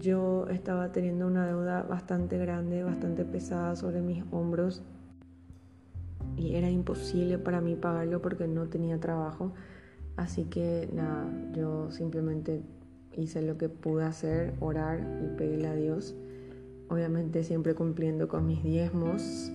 yo 0.00 0.46
estaba 0.48 0.92
teniendo 0.92 1.26
una 1.26 1.46
deuda 1.46 1.82
bastante 1.82 2.36
grande, 2.38 2.82
bastante 2.82 3.24
pesada 3.24 3.76
sobre 3.76 4.02
mis 4.02 4.24
hombros 4.32 4.82
y 6.36 6.56
era 6.56 6.68
imposible 6.70 7.38
para 7.38 7.60
mí 7.60 7.76
pagarlo 7.76 8.20
porque 8.20 8.46
no 8.46 8.68
tenía 8.68 8.98
trabajo. 8.98 9.52
Así 10.16 10.44
que 10.44 10.88
nada, 10.92 11.26
yo 11.52 11.90
simplemente 11.90 12.62
hice 13.16 13.42
lo 13.42 13.56
que 13.56 13.68
pude 13.68 14.04
hacer, 14.04 14.54
orar 14.60 15.00
y 15.22 15.36
pedirle 15.36 15.68
a 15.68 15.74
Dios. 15.74 16.14
Obviamente 16.94 17.42
siempre 17.42 17.74
cumpliendo 17.74 18.28
con 18.28 18.46
mis 18.46 18.62
diezmos 18.62 19.50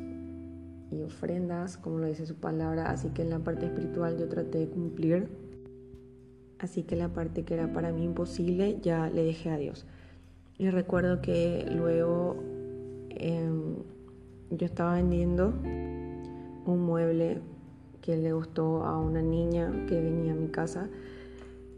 y 0.92 1.02
ofrendas, 1.04 1.78
como 1.78 2.00
lo 2.00 2.08
dice 2.08 2.26
su 2.26 2.36
palabra. 2.36 2.92
Así 2.92 3.12
que 3.12 3.22
en 3.22 3.30
la 3.30 3.40
parte 3.40 3.68
espiritual 3.68 4.18
yo 4.18 4.28
traté 4.28 4.58
de 4.58 4.68
cumplir. 4.68 5.30
Así 6.60 6.84
que 6.84 6.98
la 6.98 7.14
parte 7.14 7.46
que 7.46 7.54
era 7.54 7.72
para 7.72 7.94
mí 7.94 8.04
imposible 8.04 8.80
ya 8.82 9.10
le 9.10 9.24
dejé 9.24 9.52
a 9.52 9.58
Dios. 9.58 9.86
Y 10.58 10.70
recuerdo 10.70 11.22
que 11.22 11.66
luego 11.74 12.36
em, 13.12 13.76
yo 14.50 14.66
estaba 14.66 14.96
vendiendo 14.96 15.54
un 16.66 16.84
mueble 16.86 17.40
que 18.02 18.18
le 18.18 18.34
gustó 18.34 18.84
a 18.84 19.00
una 19.00 19.22
niña 19.22 19.86
que 19.88 20.02
venía 20.02 20.34
a 20.34 20.36
mi 20.36 20.50
casa 20.50 20.90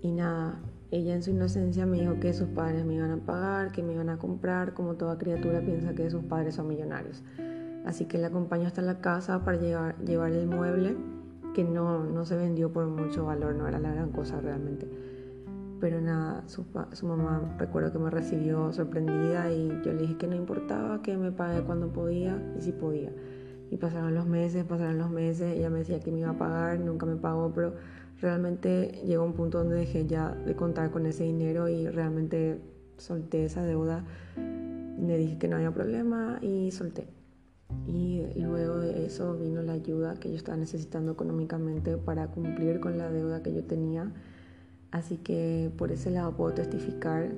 y 0.02 0.12
nada, 0.12 0.60
ella 0.92 1.16
en 1.16 1.24
su 1.24 1.32
inocencia 1.32 1.86
me 1.86 2.00
dijo 2.00 2.20
que 2.20 2.34
sus 2.34 2.50
padres 2.50 2.86
me 2.86 2.96
iban 2.96 3.12
a 3.12 3.18
pagar, 3.18 3.72
que 3.72 3.82
me 3.82 3.94
iban 3.94 4.10
a 4.10 4.18
comprar, 4.18 4.74
como 4.74 4.96
toda 4.96 5.18
criatura 5.18 5.62
piensa 5.62 5.96
que 5.96 6.10
sus 6.10 6.24
padres 6.24 6.56
son 6.56 6.68
millonarios. 6.68 7.24
Así 7.86 8.06
que 8.06 8.18
la 8.18 8.28
acompañó 8.28 8.68
hasta 8.68 8.82
la 8.82 9.00
casa 9.00 9.44
para 9.46 9.58
llevar, 9.58 9.98
llevar 10.04 10.34
el 10.34 10.48
mueble, 10.48 10.98
que 11.54 11.64
no, 11.64 12.04
no 12.04 12.26
se 12.26 12.36
vendió 12.36 12.72
por 12.72 12.88
mucho 12.88 13.26
valor, 13.26 13.56
no 13.56 13.68
era 13.68 13.80
la 13.80 13.94
gran 13.94 14.12
cosa 14.12 14.42
realmente. 14.42 14.88
Pero 15.80 16.02
nada, 16.02 16.44
su, 16.48 16.66
su 16.92 17.08
mamá 17.08 17.56
recuerdo 17.58 17.92
que 17.92 17.98
me 17.98 18.10
recibió 18.10 18.72
sorprendida 18.72 19.52
y 19.52 19.70
yo 19.84 19.94
le 19.94 20.02
dije 20.02 20.18
que 20.18 20.28
no 20.28 20.36
importaba, 20.36 21.02
que 21.02 21.18
me 21.18 21.32
pague 21.32 21.62
cuando 21.64 21.92
podía 21.92 22.38
y 22.58 22.62
si 22.62 22.74
podía. 22.74 23.12
Y 23.72 23.78
pasaron 23.78 24.14
los 24.14 24.28
meses, 24.28 24.66
pasaron 24.66 24.98
los 24.98 25.10
meses, 25.10 25.56
ella 25.58 25.70
me 25.70 25.80
decía 25.80 26.02
que 26.02 26.12
me 26.12 26.20
iba 26.20 26.32
a 26.32 26.38
pagar, 26.38 26.80
nunca 26.80 27.06
me 27.06 27.16
pagó, 27.16 27.52
pero 27.56 27.74
realmente 28.22 29.02
llegó 29.06 29.24
un 29.24 29.34
punto 29.34 29.60
donde 29.60 29.76
dejé 29.76 30.06
ya 30.06 30.30
de 30.30 30.56
contar 30.56 30.92
con 30.92 31.06
ese 31.06 31.24
dinero 31.24 31.68
y 31.68 31.88
realmente 31.88 32.62
solté 32.98 33.46
esa 33.46 33.64
deuda. 33.64 34.06
Le 34.38 35.18
dije 35.18 35.38
que 35.38 35.48
no 35.48 35.58
había 35.58 35.72
problema 35.72 36.40
y 36.42 36.72
solté. 36.72 37.08
Y 37.88 38.24
luego 38.36 38.80
de 38.80 39.06
eso 39.06 39.38
vino 39.38 39.62
la 39.62 39.74
ayuda 39.74 40.16
que 40.16 40.30
yo 40.30 40.36
estaba 40.36 40.58
necesitando 40.58 41.14
económicamente 41.14 41.98
para 41.98 42.28
cumplir 42.28 42.80
con 42.80 42.98
la 42.98 43.10
deuda 43.10 43.42
que 43.42 43.54
yo 43.54 43.64
tenía. 43.64 44.12
Así 44.92 45.18
que 45.18 45.72
por 45.78 45.92
ese 45.92 46.12
lado 46.12 46.36
puedo 46.36 46.54
testificar 46.54 47.32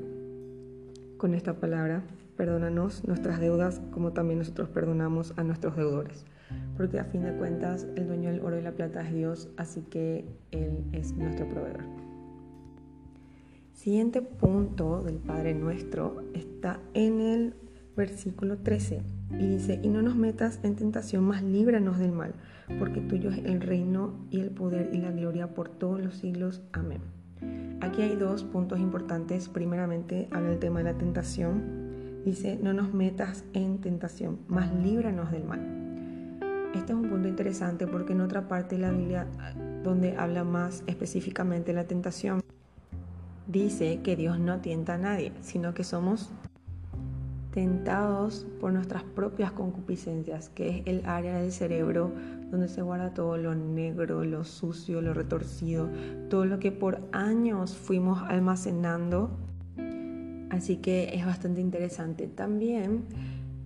con 1.17 1.33
esta 1.33 1.53
palabra 1.59 2.03
Perdónanos 2.35 3.07
nuestras 3.07 3.39
deudas 3.39 3.79
como 3.91 4.11
también 4.11 4.39
nosotros 4.39 4.67
perdonamos 4.69 5.33
a 5.37 5.43
nuestros 5.43 5.75
deudores. 5.75 6.25
Porque 6.77 6.99
a 6.99 7.05
fin 7.05 7.23
de 7.23 7.33
cuentas 7.33 7.87
el 7.95 8.07
dueño 8.07 8.29
del 8.31 8.41
oro 8.41 8.57
y 8.57 8.61
la 8.61 8.71
plata 8.71 9.01
es 9.01 9.13
Dios, 9.13 9.49
así 9.57 9.81
que 9.81 10.25
Él 10.51 10.83
es 10.91 11.13
nuestro 11.13 11.47
proveedor. 11.47 11.83
Siguiente 13.73 14.21
punto 14.21 15.03
del 15.03 15.17
Padre 15.17 15.53
Nuestro 15.53 16.23
está 16.33 16.79
en 16.93 17.21
el 17.21 17.53
versículo 17.95 18.57
13 18.57 19.01
y 19.39 19.47
dice, 19.47 19.79
y 19.83 19.89
no 19.89 20.01
nos 20.01 20.15
metas 20.15 20.59
en 20.63 20.75
tentación, 20.75 21.25
mas 21.25 21.43
líbranos 21.43 21.99
del 21.99 22.11
mal, 22.11 22.33
porque 22.79 23.01
tuyo 23.01 23.29
es 23.29 23.39
el 23.39 23.61
reino 23.61 24.13
y 24.31 24.39
el 24.39 24.49
poder 24.49 24.89
y 24.93 24.97
la 24.97 25.11
gloria 25.11 25.53
por 25.53 25.69
todos 25.69 26.01
los 26.01 26.15
siglos. 26.15 26.61
Amén. 26.71 27.01
Aquí 27.81 28.01
hay 28.01 28.15
dos 28.15 28.43
puntos 28.43 28.79
importantes. 28.79 29.49
Primeramente 29.49 30.29
habla 30.31 30.53
el 30.53 30.59
tema 30.59 30.79
de 30.79 30.85
la 30.85 30.97
tentación 30.97 31.83
Dice, 32.25 32.57
no 32.61 32.71
nos 32.71 32.93
metas 32.93 33.43
en 33.53 33.79
tentación, 33.79 34.39
mas 34.47 34.73
líbranos 34.73 35.29
del 35.31 35.43
mal. 35.43 35.82
Este 36.73 36.91
es 36.91 36.97
un 36.97 37.07
punto 37.07 37.27
interesante 37.27 37.85
porque 37.85 38.13
en 38.13 38.21
otra 38.21 38.47
parte 38.47 38.75
de 38.75 38.81
la 38.81 38.91
Biblia, 38.91 39.27
donde 39.83 40.17
habla 40.17 40.43
más 40.43 40.83
específicamente 40.87 41.71
la 41.71 41.85
tentación, 41.85 42.41
dice 43.47 43.99
que 44.03 44.15
Dios 44.15 44.39
no 44.39 44.59
tienta 44.59 44.95
a 44.95 44.97
nadie, 44.97 45.33
sino 45.41 45.75
que 45.75 45.83
somos 45.83 46.31
tentados 47.51 48.47
por 48.59 48.73
nuestras 48.73 49.03
propias 49.03 49.51
concupiscencias, 49.51 50.49
que 50.49 50.79
es 50.79 50.87
el 50.87 51.05
área 51.05 51.37
del 51.37 51.51
cerebro 51.51 52.11
donde 52.49 52.67
se 52.67 52.81
guarda 52.81 53.13
todo 53.13 53.37
lo 53.37 53.53
negro, 53.53 54.23
lo 54.23 54.43
sucio, 54.43 55.01
lo 55.01 55.13
retorcido, 55.13 55.89
todo 56.29 56.45
lo 56.45 56.57
que 56.57 56.71
por 56.71 57.01
años 57.11 57.75
fuimos 57.75 58.23
almacenando. 58.23 59.29
Así 60.49 60.77
que 60.77 61.11
es 61.13 61.25
bastante 61.25 61.61
interesante. 61.61 62.27
También 62.27 63.03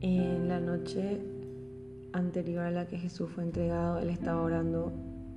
en 0.01 0.49
la 0.49 0.59
noche 0.59 1.21
anterior 2.17 2.65
a 2.65 2.71
la 2.71 2.87
que 2.87 2.97
Jesús 2.97 3.29
fue 3.33 3.43
entregado, 3.43 3.99
él 3.99 4.09
estaba 4.09 4.41
orando 4.41 4.91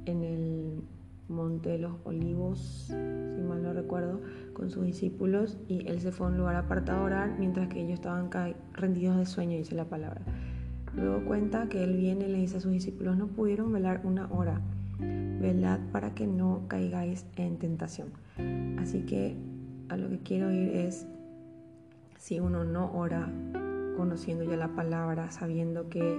en 0.06 0.22
el 0.22 0.82
Monte 1.28 1.70
de 1.70 1.78
los 1.78 1.92
Olivos, 2.04 2.86
si 2.88 2.92
mal 2.92 3.62
no 3.62 3.72
recuerdo, 3.72 4.20
con 4.52 4.70
sus 4.70 4.84
discípulos 4.84 5.58
y 5.68 5.86
él 5.86 6.00
se 6.00 6.10
fue 6.10 6.26
a 6.26 6.30
un 6.30 6.38
lugar 6.38 6.56
apartado 6.56 7.02
a 7.02 7.04
orar 7.04 7.38
mientras 7.38 7.68
que 7.68 7.80
ellos 7.80 7.94
estaban 7.94 8.30
rendidos 8.72 9.16
de 9.16 9.26
sueño, 9.26 9.56
dice 9.56 9.76
la 9.76 9.84
palabra. 9.84 10.22
Luego 10.94 11.24
cuenta 11.24 11.68
que 11.68 11.84
él 11.84 11.96
viene 11.96 12.28
y 12.28 12.32
le 12.32 12.38
dice 12.38 12.56
a 12.56 12.60
sus 12.60 12.72
discípulos, 12.72 13.16
no 13.16 13.28
pudieron 13.28 13.72
velar 13.72 14.00
una 14.02 14.28
hora, 14.32 14.60
velad 14.98 15.78
para 15.92 16.14
que 16.14 16.26
no 16.26 16.64
caigáis 16.66 17.26
en 17.36 17.58
tentación. 17.58 18.08
Así 18.78 19.02
que 19.02 19.36
a 19.88 19.96
lo 19.96 20.08
que 20.08 20.18
quiero 20.18 20.50
ir 20.50 20.68
es, 20.70 21.06
si 22.18 22.40
uno 22.40 22.64
no 22.64 22.92
ora 22.92 23.30
conociendo 23.96 24.44
ya 24.44 24.56
la 24.56 24.74
palabra, 24.74 25.30
sabiendo 25.30 25.88
que 25.88 26.18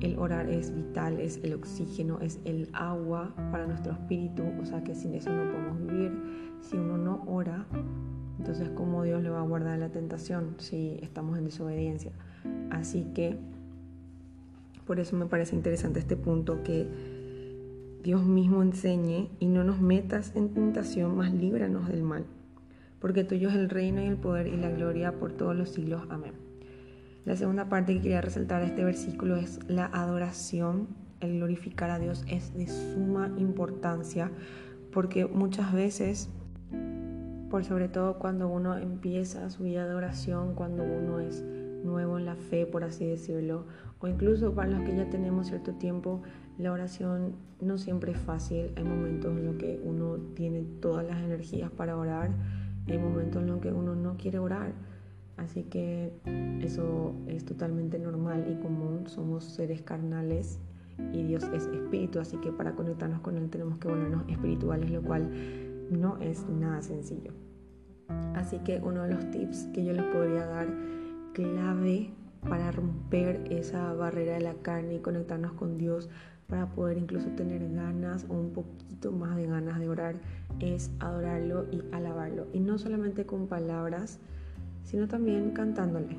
el 0.00 0.18
orar 0.18 0.48
es 0.48 0.74
vital, 0.74 1.20
es 1.20 1.40
el 1.42 1.54
oxígeno, 1.54 2.18
es 2.20 2.40
el 2.44 2.68
agua 2.72 3.34
para 3.50 3.66
nuestro 3.66 3.92
espíritu, 3.92 4.44
o 4.60 4.64
sea 4.66 4.84
que 4.84 4.94
sin 4.94 5.14
eso 5.14 5.30
no 5.30 5.50
podemos 5.50 5.80
vivir. 5.80 6.12
Si 6.60 6.76
uno 6.76 6.98
no 6.98 7.24
ora, 7.26 7.66
entonces 8.38 8.68
cómo 8.70 9.02
Dios 9.04 9.22
le 9.22 9.30
va 9.30 9.40
a 9.40 9.44
guardar 9.44 9.78
la 9.78 9.90
tentación 9.90 10.54
si 10.58 10.98
estamos 11.02 11.38
en 11.38 11.44
desobediencia. 11.44 12.12
Así 12.70 13.06
que 13.14 13.38
por 14.86 15.00
eso 15.00 15.16
me 15.16 15.26
parece 15.26 15.56
interesante 15.56 15.98
este 15.98 16.16
punto 16.16 16.62
que 16.62 16.86
Dios 18.02 18.24
mismo 18.24 18.62
enseñe 18.62 19.28
y 19.40 19.46
no 19.46 19.64
nos 19.64 19.80
metas 19.80 20.32
en 20.36 20.50
tentación, 20.50 21.16
más 21.16 21.32
líbranos 21.32 21.88
del 21.88 22.02
mal. 22.02 22.24
Porque 23.00 23.24
tuyo 23.24 23.48
es 23.48 23.56
el 23.56 23.68
reino 23.68 24.00
y 24.00 24.06
el 24.06 24.16
poder 24.16 24.46
y 24.46 24.56
la 24.56 24.70
gloria 24.70 25.18
por 25.18 25.32
todos 25.32 25.56
los 25.56 25.70
siglos. 25.70 26.02
Amén. 26.08 26.45
La 27.26 27.34
segunda 27.34 27.68
parte 27.68 27.92
que 27.92 28.02
quería 28.02 28.20
resaltar 28.20 28.60
de 28.62 28.68
este 28.68 28.84
versículo 28.84 29.34
es 29.34 29.58
la 29.68 29.86
adoración. 29.86 30.86
El 31.18 31.38
glorificar 31.38 31.90
a 31.90 31.98
Dios 31.98 32.24
es 32.28 32.54
de 32.54 32.68
suma 32.68 33.32
importancia 33.36 34.30
porque 34.92 35.26
muchas 35.26 35.72
veces, 35.72 36.30
por 37.50 37.64
sobre 37.64 37.88
todo 37.88 38.20
cuando 38.20 38.46
uno 38.46 38.78
empieza 38.78 39.50
su 39.50 39.64
vida 39.64 39.88
de 39.88 39.94
oración, 39.96 40.54
cuando 40.54 40.84
uno 40.84 41.18
es 41.18 41.44
nuevo 41.82 42.16
en 42.16 42.26
la 42.26 42.36
fe, 42.36 42.64
por 42.64 42.84
así 42.84 43.04
decirlo, 43.04 43.66
o 43.98 44.06
incluso 44.06 44.54
para 44.54 44.70
los 44.70 44.82
que 44.82 44.96
ya 44.96 45.10
tenemos 45.10 45.48
cierto 45.48 45.74
tiempo, 45.74 46.22
la 46.58 46.70
oración 46.70 47.34
no 47.60 47.76
siempre 47.76 48.12
es 48.12 48.18
fácil. 48.18 48.70
Hay 48.76 48.84
momentos 48.84 49.36
en 49.36 49.46
los 49.46 49.56
que 49.56 49.80
uno 49.82 50.18
tiene 50.36 50.62
todas 50.80 51.04
las 51.04 51.18
energías 51.18 51.72
para 51.72 51.96
orar, 51.96 52.30
hay 52.86 52.98
momentos 52.98 53.42
en 53.42 53.48
los 53.48 53.60
que 53.60 53.72
uno 53.72 53.96
no 53.96 54.16
quiere 54.16 54.38
orar 54.38 54.95
Así 55.36 55.64
que 55.64 56.12
eso 56.60 57.14
es 57.26 57.44
totalmente 57.44 57.98
normal 57.98 58.46
y 58.50 58.62
común. 58.62 59.06
Somos 59.06 59.44
seres 59.44 59.82
carnales 59.82 60.58
y 61.12 61.22
Dios 61.24 61.44
es 61.54 61.66
espíritu, 61.66 62.20
así 62.20 62.38
que 62.38 62.52
para 62.52 62.72
conectarnos 62.72 63.20
con 63.20 63.36
Él 63.36 63.50
tenemos 63.50 63.78
que 63.78 63.88
volvernos 63.88 64.24
espirituales, 64.28 64.90
lo 64.90 65.02
cual 65.02 65.30
no 65.90 66.18
es 66.18 66.48
nada 66.48 66.80
sencillo. 66.82 67.32
Así 68.34 68.58
que 68.60 68.80
uno 68.82 69.02
de 69.02 69.14
los 69.14 69.30
tips 69.30 69.68
que 69.74 69.84
yo 69.84 69.92
les 69.92 70.04
podría 70.04 70.46
dar 70.46 70.68
clave 71.32 72.10
para 72.48 72.70
romper 72.70 73.44
esa 73.50 73.92
barrera 73.92 74.34
de 74.34 74.40
la 74.40 74.54
carne 74.54 74.94
y 74.94 74.98
conectarnos 75.00 75.52
con 75.52 75.76
Dios, 75.76 76.08
para 76.46 76.66
poder 76.66 76.96
incluso 76.96 77.28
tener 77.30 77.68
ganas 77.72 78.24
o 78.28 78.34
un 78.34 78.52
poquito 78.52 79.10
más 79.10 79.36
de 79.36 79.46
ganas 79.46 79.80
de 79.80 79.88
orar, 79.88 80.14
es 80.60 80.90
adorarlo 81.00 81.66
y 81.72 81.82
alabarlo. 81.92 82.46
Y 82.52 82.60
no 82.60 82.78
solamente 82.78 83.26
con 83.26 83.48
palabras, 83.48 84.20
sino 84.86 85.06
también 85.08 85.50
cantándole. 85.50 86.16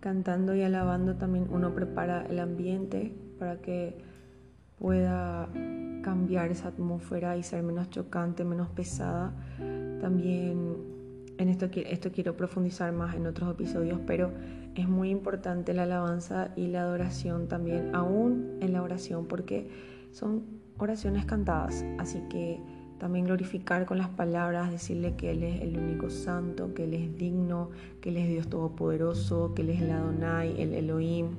Cantando 0.00 0.54
y 0.54 0.62
alabando 0.62 1.16
también 1.16 1.46
uno 1.50 1.74
prepara 1.74 2.26
el 2.26 2.38
ambiente 2.38 3.14
para 3.38 3.60
que 3.62 3.96
pueda 4.78 5.48
cambiar 6.02 6.50
esa 6.50 6.68
atmósfera 6.68 7.36
y 7.36 7.42
ser 7.42 7.62
menos 7.62 7.90
chocante, 7.90 8.44
menos 8.44 8.68
pesada. 8.68 9.32
También 10.00 10.76
en 11.38 11.48
esto, 11.48 11.68
esto 11.74 12.10
quiero 12.12 12.36
profundizar 12.36 12.92
más 12.92 13.14
en 13.14 13.26
otros 13.26 13.50
episodios, 13.50 14.00
pero 14.06 14.32
es 14.74 14.88
muy 14.88 15.10
importante 15.10 15.74
la 15.74 15.84
alabanza 15.84 16.50
y 16.56 16.66
la 16.66 16.82
adoración 16.82 17.48
también, 17.48 17.94
aún 17.94 18.58
en 18.60 18.72
la 18.72 18.82
oración, 18.82 19.26
porque 19.26 19.68
son 20.12 20.44
oraciones 20.78 21.24
cantadas. 21.24 21.84
Así 21.98 22.20
que 22.30 22.60
también 22.98 23.26
glorificar 23.26 23.84
con 23.86 23.98
las 23.98 24.08
palabras, 24.08 24.70
decirle 24.70 25.14
que 25.16 25.30
Él 25.30 25.42
es 25.42 25.62
el 25.62 25.76
único 25.76 26.10
santo, 26.10 26.72
que 26.74 26.84
Él 26.84 26.94
es 26.94 27.16
digno, 27.16 27.70
que 28.00 28.08
Él 28.08 28.16
es 28.16 28.28
Dios 28.28 28.48
todopoderoso, 28.48 29.54
que 29.54 29.62
Él 29.62 29.70
es 29.70 29.82
el 29.82 29.90
Adonai, 29.90 30.60
el 30.60 30.74
Elohim. 30.74 31.36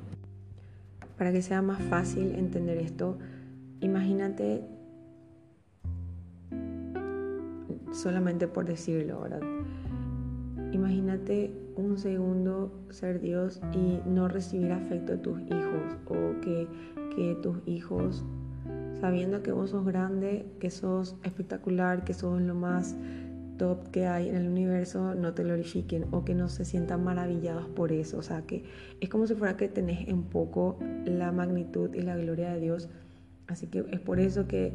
Para 1.18 1.32
que 1.32 1.42
sea 1.42 1.62
más 1.62 1.82
fácil 1.84 2.36
entender 2.36 2.78
esto, 2.78 3.18
imagínate, 3.80 4.64
solamente 7.92 8.48
por 8.48 8.66
decirlo, 8.66 9.22
¿verdad? 9.22 9.42
Imagínate 10.72 11.52
un 11.76 11.98
segundo 11.98 12.72
ser 12.90 13.20
Dios 13.20 13.62
y 13.74 14.00
no 14.08 14.28
recibir 14.28 14.72
afecto 14.72 15.14
de 15.14 15.18
tus 15.20 15.42
hijos 15.42 15.98
o 16.06 16.40
que, 16.42 16.68
que 17.16 17.36
tus 17.42 17.58
hijos 17.66 18.24
sabiendo 19.02 19.44
que 19.44 19.52
vos 19.52 19.72
sos 19.72 19.86
grande, 19.86 20.46
que 20.60 20.70
sos 20.70 21.16
espectacular, 21.24 22.04
que 22.04 22.14
sos 22.14 22.42
lo 22.42 22.56
más 22.56 22.96
top 23.58 23.90
que 23.92 24.08
hay 24.08 24.30
en 24.30 24.36
el 24.36 24.48
universo, 24.48 25.16
no 25.16 25.34
te 25.34 25.44
glorifiquen 25.44 26.06
o 26.12 26.24
que 26.24 26.36
no 26.36 26.48
se 26.48 26.66
sientan 26.66 27.04
maravillados 27.04 27.68
por 27.68 27.92
eso. 27.92 28.18
O 28.18 28.22
sea, 28.22 28.44
que 28.44 28.64
es 29.02 29.10
como 29.10 29.28
si 29.28 29.36
fuera 29.36 29.58
que 29.58 29.68
tenés 29.68 30.08
en 30.08 30.24
poco 30.24 30.80
la 31.06 31.32
magnitud 31.32 31.94
y 31.94 32.02
la 32.02 32.16
gloria 32.16 32.54
de 32.54 32.60
Dios. 32.60 32.90
Así 33.48 33.68
que 33.68 33.86
es 33.92 34.00
por 34.02 34.20
eso 34.20 34.46
que 34.46 34.74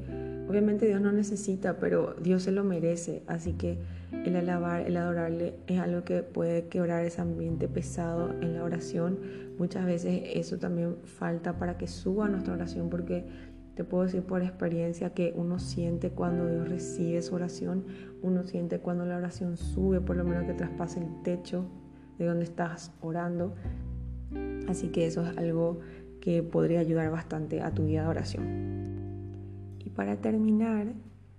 obviamente 0.48 0.86
Dios 0.86 1.00
no 1.00 1.12
necesita, 1.12 1.78
pero 1.78 2.14
Dios 2.22 2.44
se 2.44 2.52
lo 2.52 2.64
merece. 2.64 3.22
Así 3.26 3.52
que 3.52 3.78
el 4.24 4.34
alabar, 4.36 4.86
el 4.86 4.96
adorarle 4.96 5.54
es 5.66 5.78
algo 5.78 6.04
que 6.04 6.22
puede 6.22 6.68
quebrar 6.68 7.04
ese 7.04 7.20
ambiente 7.20 7.68
pesado 7.68 8.30
en 8.40 8.54
la 8.54 8.64
oración. 8.64 9.18
Muchas 9.58 9.84
veces 9.84 10.22
eso 10.34 10.58
también 10.58 10.96
falta 11.04 11.58
para 11.58 11.76
que 11.76 11.86
suba 11.86 12.28
nuestra 12.28 12.54
oración 12.54 12.88
porque 12.88 13.26
te 13.74 13.84
puedo 13.84 14.04
decir 14.04 14.22
por 14.22 14.42
experiencia 14.42 15.14
que 15.14 15.32
uno 15.34 15.58
siente 15.58 16.10
cuando 16.10 16.46
Dios 16.48 16.68
recibe 16.68 17.22
su 17.22 17.34
oración, 17.34 17.84
uno 18.20 18.44
siente 18.44 18.80
cuando 18.80 19.06
la 19.06 19.16
oración 19.16 19.56
sube, 19.56 20.00
por 20.00 20.16
lo 20.16 20.24
menos 20.24 20.44
que 20.44 20.52
traspase 20.52 21.00
el 21.00 21.22
techo 21.22 21.64
de 22.18 22.26
donde 22.26 22.44
estás 22.44 22.92
orando. 23.00 23.54
Así 24.68 24.88
que 24.88 25.06
eso 25.06 25.26
es 25.26 25.36
algo 25.38 25.80
que 26.20 26.42
podría 26.42 26.80
ayudar 26.80 27.10
bastante 27.10 27.62
a 27.62 27.72
tu 27.72 27.86
vida 27.86 28.02
de 28.02 28.08
oración. 28.08 28.46
Y 29.78 29.90
para 29.90 30.16
terminar 30.16 30.92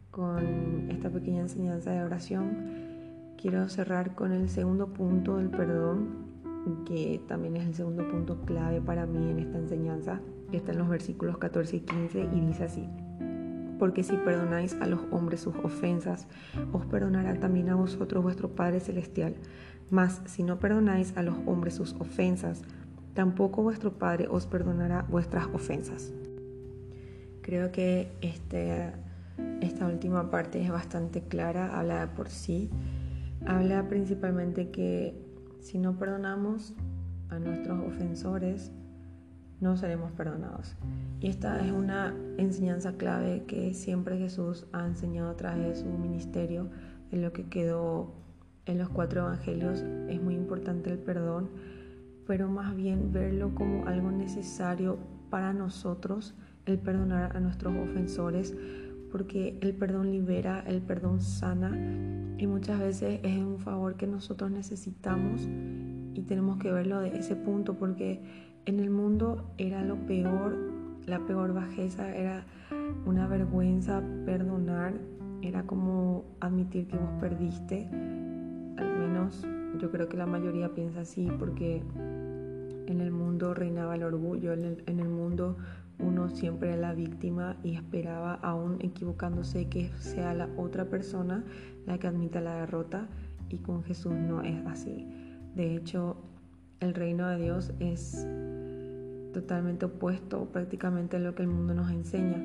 con 0.09 0.89
esta 0.89 1.09
pequeña 1.09 1.41
enseñanza 1.41 1.91
de 1.91 2.01
oración, 2.01 2.57
quiero 3.37 3.69
cerrar 3.69 4.15
con 4.15 4.31
el 4.31 4.49
segundo 4.49 4.87
punto 4.87 5.37
del 5.37 5.49
perdón, 5.49 6.33
que 6.85 7.21
también 7.27 7.57
es 7.57 7.67
el 7.67 7.73
segundo 7.75 8.07
punto 8.09 8.41
clave 8.45 8.81
para 8.81 9.05
mí 9.05 9.29
en 9.29 9.39
esta 9.39 9.57
enseñanza 9.57 10.21
está 10.57 10.71
en 10.71 10.79
los 10.79 10.89
versículos 10.89 11.37
14 11.37 11.77
y 11.77 11.79
15 11.81 12.29
y 12.33 12.39
dice 12.41 12.63
así. 12.65 12.87
Porque 13.79 14.03
si 14.03 14.15
perdonáis 14.17 14.75
a 14.81 14.87
los 14.87 15.01
hombres 15.11 15.41
sus 15.41 15.55
ofensas, 15.55 16.27
os 16.71 16.85
perdonará 16.85 17.39
también 17.39 17.69
a 17.69 17.75
vosotros 17.75 18.23
vuestro 18.23 18.49
Padre 18.49 18.79
Celestial. 18.79 19.35
Mas 19.89 20.21
si 20.25 20.43
no 20.43 20.59
perdonáis 20.59 21.15
a 21.17 21.23
los 21.23 21.35
hombres 21.45 21.75
sus 21.75 21.93
ofensas, 21.99 22.61
tampoco 23.13 23.61
vuestro 23.61 23.93
Padre 23.93 24.27
os 24.29 24.45
perdonará 24.45 25.05
vuestras 25.09 25.47
ofensas. 25.53 26.13
Creo 27.41 27.71
que 27.71 28.11
este, 28.21 28.93
esta 29.61 29.87
última 29.87 30.31
parte 30.31 30.63
es 30.63 30.71
bastante 30.71 31.21
clara, 31.21 31.77
habla 31.77 32.13
por 32.15 32.29
sí. 32.29 32.69
Habla 33.45 33.87
principalmente 33.89 34.69
que 34.69 35.13
si 35.59 35.77
no 35.77 35.97
perdonamos 35.97 36.73
a 37.29 37.39
nuestros 37.39 37.79
ofensores, 37.85 38.71
no 39.63 39.77
seremos 39.77 40.11
perdonados. 40.11 40.75
Y 41.21 41.27
esta 41.27 41.65
es 41.65 41.71
una 41.71 42.13
enseñanza 42.37 42.93
clave 42.93 43.45
que 43.47 43.73
siempre 43.73 44.17
Jesús 44.17 44.67
ha 44.73 44.85
enseñado 44.85 45.29
a 45.29 45.37
través 45.37 45.65
de 45.65 45.75
su 45.75 45.85
ministerio, 45.87 46.69
en 47.11 47.21
lo 47.21 47.31
que 47.31 47.45
quedó 47.45 48.13
en 48.65 48.77
los 48.77 48.89
cuatro 48.89 49.21
evangelios. 49.21 49.83
Es 50.09 50.21
muy 50.21 50.35
importante 50.35 50.91
el 50.91 50.99
perdón, 50.99 51.49
pero 52.27 52.49
más 52.49 52.75
bien 52.75 53.11
verlo 53.13 53.55
como 53.55 53.87
algo 53.87 54.11
necesario 54.11 54.97
para 55.29 55.53
nosotros, 55.53 56.35
el 56.65 56.77
perdonar 56.77 57.35
a 57.35 57.39
nuestros 57.39 57.73
ofensores, 57.75 58.55
porque 59.11 59.57
el 59.61 59.73
perdón 59.75 60.11
libera, 60.11 60.63
el 60.67 60.81
perdón 60.81 61.21
sana 61.21 61.71
y 62.37 62.47
muchas 62.47 62.79
veces 62.79 63.19
es 63.23 63.37
un 63.37 63.59
favor 63.59 63.95
que 63.95 64.07
nosotros 64.07 64.51
necesitamos 64.51 65.47
y 66.13 66.21
tenemos 66.23 66.57
que 66.57 66.71
verlo 66.71 66.99
de 66.99 67.17
ese 67.17 67.35
punto 67.35 67.75
porque 67.75 68.52
en 68.65 68.79
el 68.79 68.89
mundo 68.89 69.53
era 69.57 69.83
lo 69.83 69.95
peor, 70.05 70.57
la 71.05 71.19
peor 71.25 71.53
bajeza, 71.53 72.15
era 72.15 72.45
una 73.05 73.27
vergüenza 73.27 74.01
perdonar, 74.25 74.93
era 75.41 75.63
como 75.63 76.25
admitir 76.39 76.87
que 76.87 76.97
vos 76.97 77.11
perdiste, 77.19 77.87
al 78.77 78.99
menos 78.99 79.45
yo 79.79 79.91
creo 79.91 80.07
que 80.07 80.17
la 80.17 80.25
mayoría 80.25 80.73
piensa 80.73 81.01
así 81.01 81.27
porque 81.39 81.83
en 82.87 83.01
el 83.01 83.11
mundo 83.11 83.53
reinaba 83.53 83.95
el 83.95 84.03
orgullo, 84.03 84.53
en 84.53 84.63
el, 84.63 84.83
en 84.87 84.99
el 84.99 85.09
mundo 85.09 85.57
uno 85.99 86.29
siempre 86.29 86.69
era 86.69 86.77
la 86.77 86.93
víctima 86.93 87.57
y 87.63 87.75
esperaba, 87.75 88.35
aún 88.35 88.77
equivocándose, 88.81 89.67
que 89.67 89.91
sea 89.99 90.33
la 90.33 90.49
otra 90.57 90.85
persona 90.85 91.43
la 91.85 91.97
que 91.97 92.07
admita 92.07 92.41
la 92.41 92.55
derrota 92.55 93.07
y 93.49 93.57
con 93.57 93.83
Jesús 93.83 94.13
no 94.13 94.41
es 94.41 94.65
así. 94.65 95.07
De 95.55 95.75
hecho, 95.75 96.17
el 96.79 96.93
reino 96.93 97.27
de 97.29 97.37
Dios 97.37 97.71
es 97.79 98.25
totalmente 99.33 99.85
opuesto 99.85 100.45
prácticamente 100.51 101.17
a 101.17 101.19
lo 101.19 101.35
que 101.35 101.41
el 101.41 101.49
mundo 101.49 101.73
nos 101.73 101.91
enseña. 101.91 102.41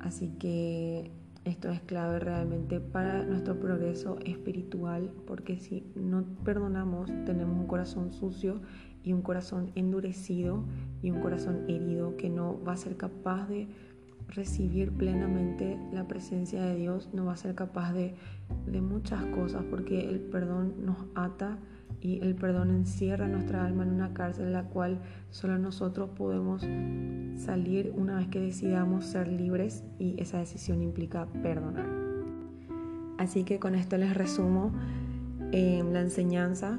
Así 0.00 0.28
que 0.38 1.10
esto 1.44 1.70
es 1.70 1.80
clave 1.82 2.20
realmente 2.20 2.80
para 2.80 3.22
nuestro 3.24 3.58
progreso 3.58 4.18
espiritual, 4.24 5.10
porque 5.26 5.58
si 5.58 5.84
no 5.94 6.24
perdonamos, 6.44 7.10
tenemos 7.26 7.58
un 7.58 7.66
corazón 7.66 8.12
sucio 8.12 8.62
y 9.02 9.12
un 9.12 9.20
corazón 9.20 9.70
endurecido 9.74 10.64
y 11.02 11.10
un 11.10 11.20
corazón 11.20 11.64
herido 11.68 12.16
que 12.16 12.30
no 12.30 12.62
va 12.64 12.72
a 12.72 12.76
ser 12.76 12.96
capaz 12.96 13.46
de 13.48 13.68
recibir 14.28 14.92
plenamente 14.92 15.78
la 15.92 16.08
presencia 16.08 16.62
de 16.62 16.76
Dios, 16.76 17.10
no 17.12 17.26
va 17.26 17.34
a 17.34 17.36
ser 17.36 17.54
capaz 17.54 17.92
de, 17.92 18.14
de 18.66 18.80
muchas 18.80 19.22
cosas, 19.26 19.64
porque 19.70 20.08
el 20.08 20.20
perdón 20.20 20.74
nos 20.84 20.96
ata 21.14 21.58
y 22.00 22.20
el 22.20 22.34
perdón 22.34 22.70
encierra 22.70 23.28
nuestra 23.28 23.64
alma 23.64 23.82
en 23.84 23.90
una 23.90 24.12
cárcel 24.12 24.46
en 24.46 24.52
la 24.52 24.64
cual 24.64 25.00
solo 25.30 25.58
nosotros 25.58 26.10
podemos 26.10 26.62
salir 27.36 27.92
una 27.96 28.16
vez 28.16 28.28
que 28.28 28.40
decidamos 28.40 29.06
ser 29.06 29.28
libres 29.28 29.84
y 29.98 30.14
esa 30.20 30.38
decisión 30.38 30.82
implica 30.82 31.26
perdonar. 31.42 31.86
Así 33.18 33.44
que 33.44 33.58
con 33.58 33.74
esto 33.74 33.96
les 33.96 34.14
resumo 34.14 34.72
eh, 35.52 35.82
la 35.92 36.00
enseñanza 36.00 36.78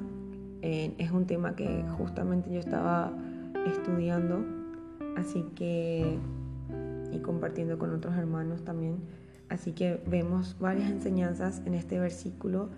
es 0.62 1.12
un 1.12 1.28
tema 1.28 1.56
que 1.56 1.86
justamente 1.96 2.52
yo 2.52 2.60
estaba 2.60 3.14
estudiando, 3.68 4.44
así 5.16 5.46
que 5.56 6.18
y 7.12 7.20
compartiendo 7.20 7.78
con 7.78 7.94
otros 7.94 8.16
hermanos 8.16 8.64
también. 8.64 8.98
Así 9.50 9.74
que 9.74 10.02
vemos 10.08 10.58
varias 10.60 10.90
enseñanzas 10.90 11.62
en 11.66 11.76
este 11.76 12.00
versículo, 12.00 12.70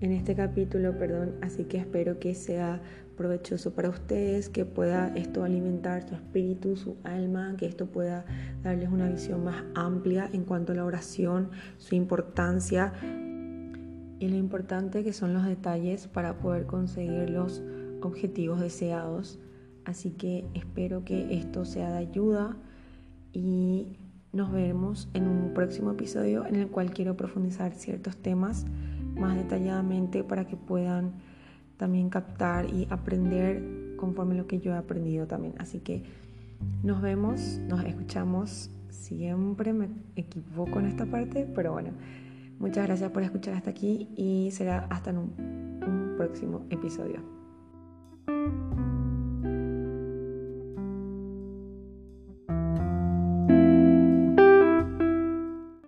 en 0.00 0.12
este 0.12 0.34
capítulo, 0.34 0.98
perdón, 0.98 1.36
así 1.40 1.64
que 1.64 1.78
espero 1.78 2.18
que 2.18 2.34
sea 2.34 2.80
provechoso 3.16 3.72
para 3.72 3.88
ustedes, 3.88 4.50
que 4.50 4.66
pueda 4.66 5.08
esto 5.16 5.42
alimentar 5.42 6.06
su 6.06 6.14
espíritu, 6.14 6.76
su 6.76 6.96
alma, 7.02 7.54
que 7.56 7.66
esto 7.66 7.86
pueda 7.86 8.26
darles 8.62 8.90
una 8.90 9.08
visión 9.08 9.44
más 9.44 9.64
amplia 9.74 10.28
en 10.32 10.44
cuanto 10.44 10.72
a 10.72 10.74
la 10.74 10.84
oración, 10.84 11.50
su 11.78 11.94
importancia 11.94 12.92
y 14.18 14.28
lo 14.28 14.36
importante 14.36 15.02
que 15.02 15.14
son 15.14 15.32
los 15.32 15.46
detalles 15.46 16.08
para 16.08 16.38
poder 16.38 16.66
conseguir 16.66 17.30
los 17.30 17.62
objetivos 18.02 18.60
deseados. 18.60 19.38
Así 19.86 20.10
que 20.10 20.46
espero 20.52 21.04
que 21.04 21.38
esto 21.38 21.64
sea 21.64 21.90
de 21.92 21.98
ayuda 21.98 22.56
y 23.32 23.96
nos 24.32 24.52
vemos 24.52 25.08
en 25.14 25.26
un 25.26 25.54
próximo 25.54 25.92
episodio 25.92 26.44
en 26.44 26.56
el 26.56 26.68
cual 26.68 26.90
quiero 26.90 27.16
profundizar 27.16 27.72
ciertos 27.72 28.18
temas 28.18 28.66
más 29.16 29.36
detalladamente 29.36 30.24
para 30.24 30.46
que 30.46 30.56
puedan 30.56 31.12
también 31.76 32.08
captar 32.08 32.66
y 32.66 32.86
aprender 32.90 33.96
conforme 33.96 34.34
lo 34.34 34.46
que 34.46 34.60
yo 34.60 34.72
he 34.72 34.76
aprendido 34.76 35.26
también. 35.26 35.54
Así 35.58 35.80
que 35.80 36.02
nos 36.82 37.02
vemos, 37.02 37.60
nos 37.68 37.84
escuchamos. 37.84 38.70
Siempre 38.88 39.72
me 39.72 39.88
equivoco 40.16 40.80
en 40.80 40.86
esta 40.86 41.06
parte, 41.06 41.46
pero 41.54 41.72
bueno. 41.72 41.90
Muchas 42.58 42.86
gracias 42.86 43.10
por 43.10 43.22
escuchar 43.22 43.54
hasta 43.54 43.70
aquí 43.70 44.08
y 44.16 44.50
será 44.50 44.86
hasta 44.90 45.10
en 45.10 45.18
un, 45.18 46.14
próximo 46.16 46.64
episodio. 46.70 47.20